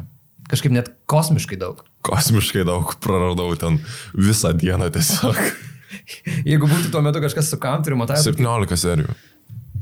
[0.51, 1.81] Kažkaip net kosmiškai daug.
[2.05, 3.81] Kosmiškai daug praradau ten
[4.13, 5.41] visą dieną tiesiog.
[6.51, 8.21] Jeigu būtų tuo metu kažkas su country, matai.
[8.21, 9.17] 17 serijų.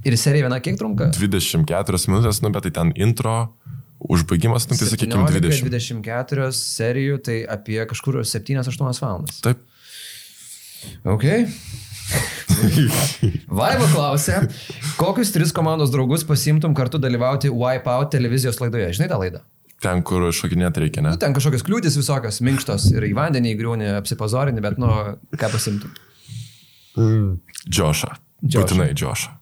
[0.05, 1.09] Ir serija viena kiek trunka?
[1.17, 3.35] 24 minutės, nu bet tai ten intro,
[3.99, 5.65] užbaigimas, nu tai sakykime 20.
[5.67, 9.41] 24 serijų, tai apie kažkur 7-8 valandas.
[9.45, 9.63] Taip.
[11.05, 11.25] Ok.
[13.59, 14.37] Vaiva klausė,
[14.99, 18.91] kokius tris komandos draugus pasimtum kartu dalyvauti Wipeout televizijos laidoje?
[18.97, 19.41] Žinai tą laidą?
[19.83, 21.13] Ten, kur šokinėti reikia, ne?
[21.13, 24.91] Nu, ten kažkokios kliūtis visokios, minkštos ir į vandenį įgriūnį, apsipazorinį, bet nu,
[25.35, 25.91] ką pasimtum?
[27.67, 28.13] Džošą.
[28.45, 29.33] Būtinai Džošą.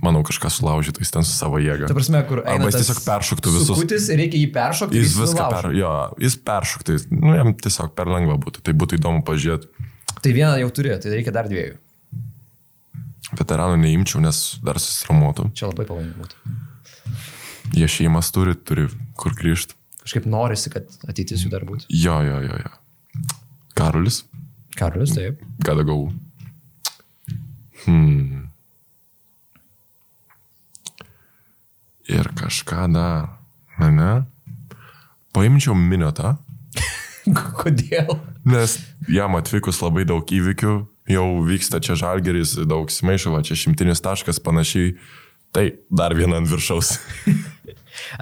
[0.00, 1.84] Manau, kažkas sulaužytų, jis ten su savo jėga.
[1.90, 2.40] Ta prasme, kur...
[2.48, 3.76] Arba jis tiesiog peršoktų visus.
[3.76, 5.02] Kutis, reikia jį peršokti.
[5.02, 5.68] Jis viską per...
[5.76, 5.90] Jo,
[6.22, 8.64] jis peršoktų, nu, jam tiesiog per lengva būtų.
[8.64, 9.68] Tai būtų įdomu pažiūrėti.
[10.24, 11.76] Tai vieną jau turi, tai reikia dar dviejų.
[13.36, 15.50] Veteranų neimčiau, nes dar susiramuotų.
[15.60, 16.56] Čia labai pavojinga būtų.
[17.76, 18.88] Jie šeimas turi, turi
[19.20, 19.76] kur grįžti.
[20.02, 21.86] Kažkaip norisi, kad ateitis jų dar būtų.
[21.92, 23.28] Jo, jo, jo, jo.
[23.78, 24.22] Karolis.
[24.76, 25.44] Karolis, taip.
[25.62, 25.98] Gotta go.
[27.84, 28.41] Hmm.
[32.10, 33.28] Ir kažką dar.
[33.78, 34.24] Ne?
[35.34, 36.36] Paimčiau minutą.
[37.60, 38.16] Kodėl?
[38.48, 38.78] Nes
[39.10, 40.74] jam atvykus labai daug įvykių,
[41.12, 44.96] jau vyksta čia žalgeris, daug smaišalo, čia šimtinis taškas panašiai.
[45.52, 46.96] Tai dar vieną ant viršaus.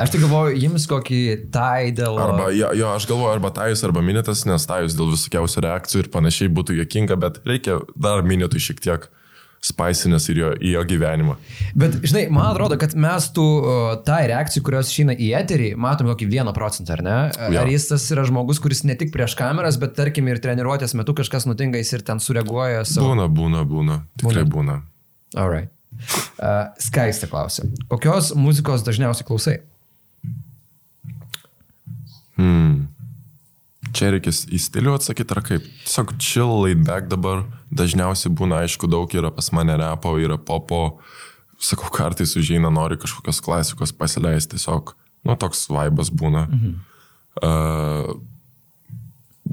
[0.01, 1.21] Aš tik galvoju, jums kokį
[1.55, 2.19] tai dėl...
[2.19, 6.09] Arba, jo, jo, aš galvoju, arba tajus, arba minėtas, nes tajus dėl visokiausių reakcijų ir
[6.11, 9.07] panašiai būtų jokinga, bet reikia dar minėtų šiek tiek
[9.65, 11.35] spaisinės ir jo, į jo gyvenimą.
[11.79, 16.09] Bet, žinai, man atrodo, kad mes tų uh, tai reakcijų, kurios išeina į eterį, matom
[16.09, 17.17] kokį vieną procentą, ar ne?
[17.53, 17.61] Jo.
[17.63, 21.15] Ar jis tas yra žmogus, kuris ne tik prieš kameras, bet tarkim ir treniruotės metu
[21.19, 23.13] kažkas nutinka, jis ir ten sureaguoja savo...
[23.13, 24.01] Būna, būna, būna.
[24.23, 24.81] Tikrai būna.
[25.37, 25.75] Alright.
[26.41, 27.69] Uh, Skaistė klausė.
[27.93, 29.59] Kokios muzikos dažniausiai klausai?
[34.01, 35.65] Čia reikės į stilių atsakyti, ar kaip?
[35.85, 37.43] Tiesiog chill, laid back dabar.
[37.69, 40.79] Dažniausiai būna, aišku, daug yra pas mane repo, yra popo.
[41.61, 44.57] Sakau, kartais užeina, nori kažkokios klasikos pasileisti.
[44.57, 44.95] Tiesiog,
[45.29, 46.47] nu, toks vaibas būna.
[46.49, 46.75] Mhm.
[47.45, 48.17] Uh,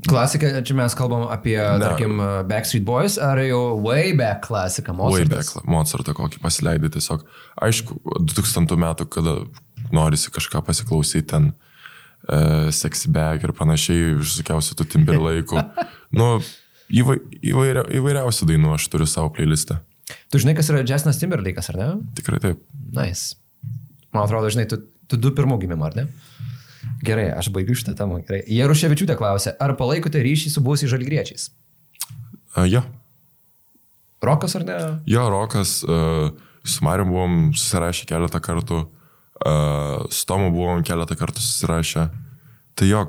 [0.08, 1.82] Klasika, čia mes kalbam apie, ne.
[1.82, 5.56] tarkim, Backstreet Boys, ar jau way back klasika, way Mozartas?
[5.58, 7.28] back, Mozartą kokį pasileidai tiesiog.
[7.68, 7.98] Aišku,
[8.32, 9.40] 2000 metų, kada
[9.92, 11.52] norisi kažką pasiklausyti ten.
[11.52, 11.67] Uh,
[12.76, 15.64] sexy bag ir panašiai, visokiausių tų Timberlake'ų.
[16.20, 16.30] nu,
[16.92, 19.80] įvai, įvairia, įvairiausių dainų aš turiu savo playlistą.
[20.32, 21.88] Tu žinai, kas yra Jasnas Timberlake'as, ar ne?
[22.20, 22.64] Tikrai taip.
[22.96, 23.36] Nice.
[24.16, 26.08] Man atrodo, žinai, tu, tu du pirmų gimimo, ar ne?
[27.06, 28.22] Gerai, aš baigiu šitą temą.
[28.26, 28.42] Gerai.
[28.52, 31.50] Jaruševičiūtė klausė, ar palaikote ryšį su buvusiais žalgriečiais?
[32.56, 32.82] Uh, jo.
[34.24, 34.78] Rokas ar ne?
[35.10, 36.32] Jo, Rokas, uh,
[36.66, 38.86] su Mariu buvom susirašę keletą kartų,
[39.46, 42.08] uh, su Tomu buvom keletą kartų susirašę.
[42.78, 43.04] Tai jo,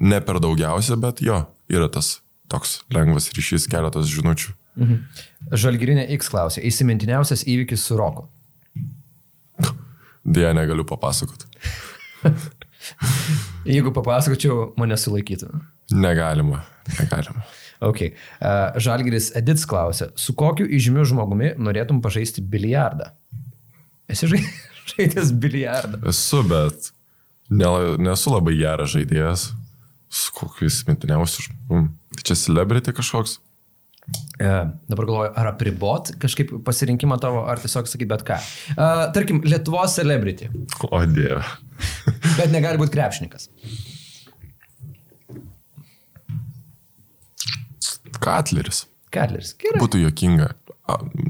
[0.00, 2.18] ne per daugiausia, bet jo, yra tas
[2.48, 4.54] toks lengvas ryšys, keletas žinučių.
[4.78, 4.98] Mhm.
[5.58, 8.28] Žalgirinė X klausė, įsimintiniausias įvykis su Roku.
[10.28, 11.48] Dėja, negaliu papasakoti.
[13.68, 15.50] Jeigu papasakočiau, mane sulaikytų.
[15.96, 16.62] Negalima,
[16.98, 17.44] negalima.
[17.84, 18.02] Ok.
[18.04, 23.12] Uh, Žalgiris Edits klausė, su kokiu įžymiu žmogumi norėtum pažaisti biliardą?
[24.10, 24.44] Esi žai-
[24.92, 26.00] žaidęs biliardą.
[26.10, 26.92] Esu, bet
[27.50, 27.68] ne,
[28.02, 29.50] nesu labai geras žaidėjas.
[30.08, 31.90] Su kokiu įsimintiniausiu žmogumi.
[32.16, 33.38] Tai čia celebrity kažkoks.
[34.38, 38.38] Uh, dabar galvoju, ar apribot kažkaip pasirinkimą tavo, ar tiesiog sakyti bet ką.
[38.72, 40.48] Uh, tarkim, Lietuvos celebrity,
[40.88, 41.42] O dieve.
[42.38, 43.50] bet negali būti krepšininkas.
[48.22, 48.86] Katleris.
[49.14, 49.54] Katleris.
[49.60, 49.80] Gerai.
[49.82, 50.52] Būtų jokinga.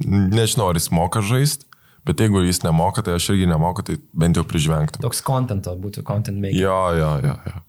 [0.07, 1.68] Nežinau, ar jis moka žaisti,
[2.09, 5.05] bet jeigu jis nemoka, tai aš irgi nemoku, tai bent jau prižvengtum.
[5.05, 6.61] Toks contento būtų, content making.
[6.63, 7.65] Jo, jo, jo, jo.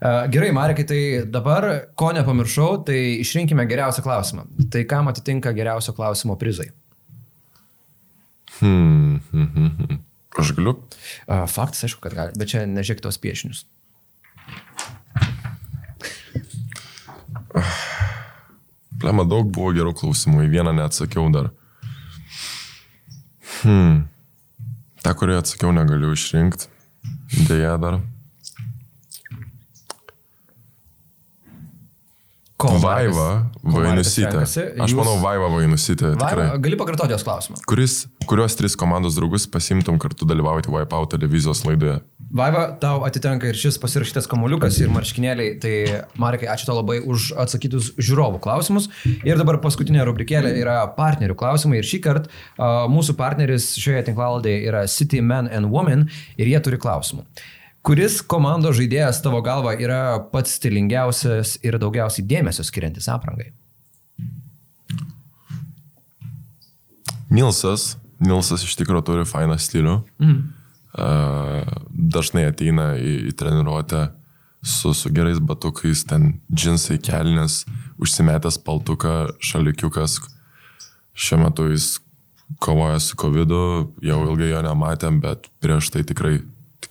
[0.00, 1.66] Uh, gerai, Marekai, tai dabar,
[1.98, 4.46] ko nepamiršau, tai išrinkime geriausią klausimą.
[4.72, 6.70] Tai kam atitinka geriausio klausimo prizai?
[8.60, 10.00] Hmm, hmm, hmm, hmm.
[10.40, 10.78] Aš galiu.
[11.28, 13.66] Uh, faktas, aišku, kad gali, bet čia nežiūrėk tos piešinius.
[19.04, 21.52] Plema daug buvo gerų klausimų, į vieną neatsakiau dar.
[23.64, 24.04] Hmm.
[25.02, 26.68] Ta, kurią atsakiau, negaliu išrinkti.
[27.48, 27.98] Deja dar.
[32.54, 34.44] Ko Vaiva Vainusytė.
[34.44, 36.12] Aš Jūs- manau, Vaiva Vainusytė.
[36.20, 37.58] Vaiva, gali pakartoti jos klausimą.
[37.66, 42.00] Kuris, kurios tris komandos draugus pasimtum kartu dalyvauti Wipeout televizijos laidoje?
[42.34, 45.58] Vaiva, tau atitenka ir šis pasirašytas kamuoliukas ir marškinėliai.
[45.62, 45.74] Tai,
[46.18, 48.88] Marekai, ačiū tau labai už atsakytus žiūrovų klausimus.
[49.26, 51.82] Ir dabar paskutinė rubrikėlė yra partnerių klausimai.
[51.82, 56.62] Ir šį kartą uh, mūsų partneris šioje tinklaladėje yra City Men and Women ir jie
[56.62, 57.26] turi klausimų.
[57.84, 63.50] Kuris komandos žaidėjas tavo galva yra pats stilingiausias ir daugiausiai dėmesio skiriantis aprangai?
[67.28, 67.94] Nilsas.
[68.24, 69.98] Nilsas iš tikrųjų turi fainą stilių.
[70.94, 74.06] Uh, dažnai ateina į, į treniruotę
[74.64, 77.64] su, su gerais batukais, ten džinsai kelnes,
[78.00, 80.22] užsimetęs paltuką, šalikiukas.
[81.12, 81.98] Šiuo metu jis
[82.64, 83.52] kovoja su COVID,
[84.06, 86.38] jau ilgai jo nematėm, bet prieš tai tikrai,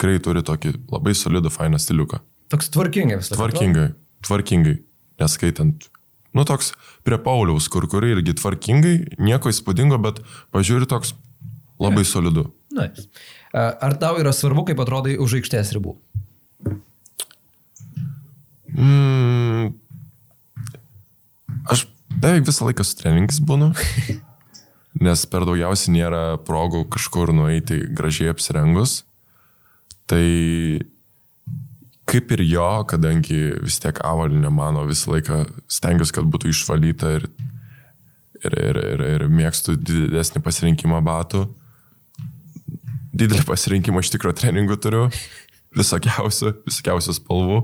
[0.04, 2.20] tikrai turi tokį labai solidų, fainą stiliuką.
[2.52, 3.40] Toks tvarkingai visą laiką.
[3.40, 3.86] Tvarkingai,
[4.28, 4.76] tvarkingai,
[5.22, 5.88] neskaitant.
[6.36, 6.74] Nu, toks
[7.06, 10.20] prie Pauliaus, kur kur irgi tvarkingai, nieko įspūdingo, bet
[10.52, 11.14] pažiūri toks
[11.80, 12.50] labai solidu.
[12.74, 13.08] Nice.
[13.54, 15.96] Ar tau yra svarbu, kaip atrodai už aikštės ribų?
[18.74, 19.72] Mm,
[21.70, 23.72] aš beveik visą laiką su treningais būnu,
[25.06, 29.04] nes per daugiausiai nėra progų kažkur nueiti gražiai apsirengus.
[30.10, 30.26] Tai
[32.10, 37.28] kaip ir jo, kadangi vis tiek avalinė mano visą laiką stengiuosi, kad būtų išvalyta ir,
[38.44, 41.46] ir, ir, ir, ir mėgstu didesnį pasirinkimą batų.
[43.14, 45.06] Didelį pasirinkimą iš tikrųjų treningų turiu,
[45.78, 47.62] visokiausių, visokiausių spalvų.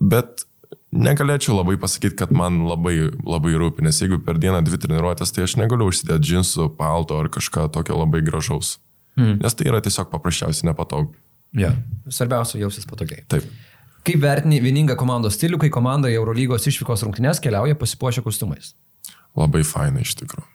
[0.00, 0.46] Bet
[0.92, 5.44] negalėčiau labai pasakyti, kad man labai, labai rūpi, nes jeigu per dieną dvi treniruotės, tai
[5.46, 8.78] aš negaliu užsidėti džinsų, palto ar kažką tokio labai gražaus.
[9.18, 9.42] Mm.
[9.42, 11.12] Nes tai yra tiesiog paprasčiausiai nepatogu.
[11.58, 11.74] Ja.
[12.08, 13.24] Svarbiausia jausis patogiai.
[13.30, 13.46] Taip.
[14.06, 18.72] Kaip vertini vieningą komandos stilių, kai komanda į Eurolygos išvykos rungtynės keliauja pasipuošę kostiumais?
[19.38, 20.48] Labai fainai iš tikrųjų.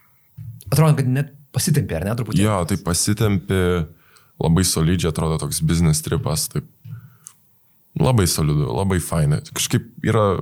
[0.68, 2.44] Atrodo, kad net pasitempė, ar ne, truputį?
[2.44, 3.62] Jo, tai pasitempė,
[4.44, 6.68] labai solidžiai atrodo toks biznis tripas, taip
[7.98, 9.42] Labai solidu, labai fainai.
[9.56, 10.38] Kažkaip yra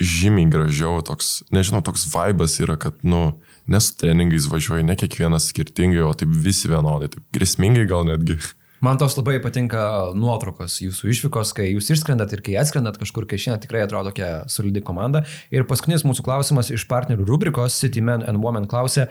[0.00, 3.34] žymiai gražiau, toks, nežinau, toks vibas yra, kad, nu,
[3.68, 8.38] nes treningais važiuoji ne kiekvienas skirtingai, o taip visi vienodai, taip grėsmingai gal netgi.
[8.80, 9.82] Man tos labai patinka
[10.16, 14.30] nuotraukos jūsų išvykos, kai jūs išskrendat ir kai atskrendat kažkur, kai šiandien tikrai atrodo tokia
[14.48, 15.26] solidi komanda.
[15.52, 19.10] Ir paskutinis mūsų klausimas iš partnerių rubrikos City Men and Women klausė,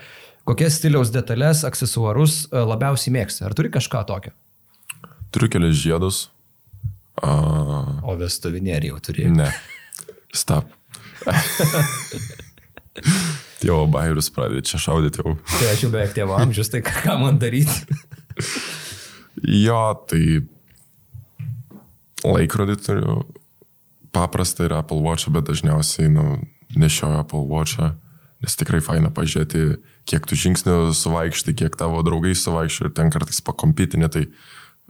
[0.49, 3.45] kokias stiliaus detalės, aksesuarus e, labiausiai mėgsti.
[3.45, 4.33] Ar turi kažką tokio?
[5.29, 6.25] Turiu kelias žiedus,
[7.23, 7.31] A...
[8.07, 9.31] O vestuvinėrį jau turėjai?
[9.35, 9.49] Ne.
[10.35, 10.69] Stop.
[13.59, 15.35] Tėvo bairius pradėjo čia šaudyti jau.
[15.51, 17.97] Tai aš jau beveik tėvo amžius, tai ką man daryti?
[19.43, 20.23] jo, tai
[22.25, 23.19] laikrodį turiu.
[24.09, 26.39] Paprastą yra Apple Watch, bet dažniausiai nu,
[26.73, 27.77] nešioju Apple Watch,
[28.41, 29.77] nes tikrai faina pažiūrėti,
[30.09, 34.25] kiek tu žingsnių suvaikštai, kiek tavo draugai suvaikštai ir ten kartais pakompitinė, tai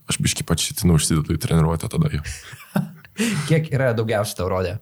[0.10, 2.24] Aš biški pačitinu užsidedu į treniruotę tada jau.
[3.50, 4.80] Kiek yra daugiausiai tau rodė?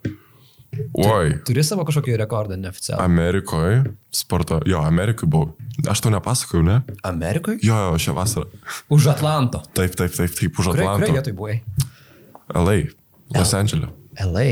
[1.03, 1.32] Oi.
[1.32, 2.99] Tu, turi savo kažkokį rekordą neoficialų?
[3.03, 3.82] Amerikoje,
[4.13, 5.53] sporto, jo, Amerikoje buvau.
[5.89, 6.78] Aš tau nepasakojau, ne?
[7.07, 7.59] Amerikoje?
[7.65, 8.47] Jo, jo, šią vasarą.
[8.93, 9.61] Už Atlanto.
[9.78, 11.05] Taip, taip, taip, taip, už Atlanto.
[11.05, 11.59] Kurioje vietoje buvai?
[12.55, 12.78] LA,
[13.36, 13.89] Los Andželė.
[14.23, 14.47] LA.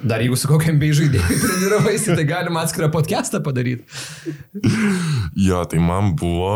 [0.00, 3.84] Dar jeigu su kokiam bei žaidėjai treniruojasi, tai galima atskirą podcastą padaryti.
[5.48, 6.54] jo, tai man buvo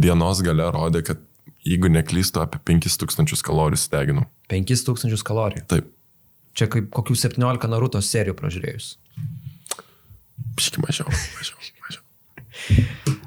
[0.00, 1.20] dienos gale rodė, kad
[1.66, 4.24] jeigu neklystu, apie 5000 kalorijų sudeginau.
[4.52, 5.66] 5000 kalorijų?
[5.70, 5.91] Taip.
[6.58, 8.96] Čia kaip kokių 17 Naruto serijų pražiūrėjus.
[10.58, 12.02] Piški mažiau, mažiau, mažiau.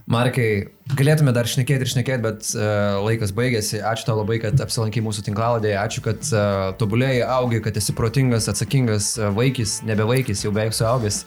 [0.06, 0.50] Markai,
[0.94, 3.80] galėtume dar šnekėti ir šnekėti, bet uh, laikas baigėsi.
[3.82, 5.80] Ačiū tau labai, kad apsilankai mūsų tinklalodėje.
[5.82, 10.78] Ačiū, kad uh, tobulėjai, augai, kad esi protingas, atsakingas uh, vaikis, nebe vaikis, jau beveik
[10.78, 11.24] suaugęs.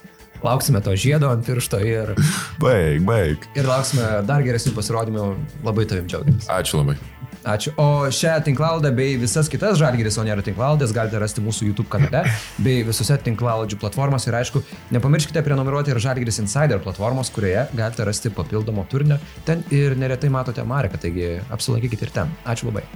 [0.47, 2.15] Lauksime to žiedo ant piršto ir...
[2.63, 3.51] Baig, baig.
[3.59, 5.31] Ir lauksime dar geresnių pasirodymų.
[5.67, 6.47] Labai tavim džiaugiamės.
[6.61, 7.01] Ačiū labai.
[7.45, 7.73] Ačiū.
[7.79, 12.25] O šią tinklalaidę bei visas kitas Žalgiris Onero tinklalaidės galite rasti mūsų YouTube kanale
[12.59, 14.31] bei visose tinklalaidžių platformose.
[14.31, 14.63] Ir aišku,
[14.97, 19.21] nepamirškite prenumeruoti ir Žalgiris Insider platformos, kurioje galite rasti papildomo turinio.
[19.49, 22.35] Ten ir neretai matote Mareką, taigi apsilankykite ir ten.
[22.49, 22.87] Ačiū labai.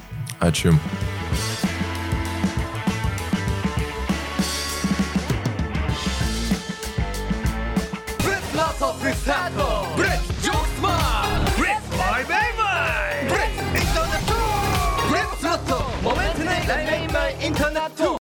[0.42, 0.76] Ačiū.
[9.22, 10.01] Tackle!
[17.62, 18.02] internet tout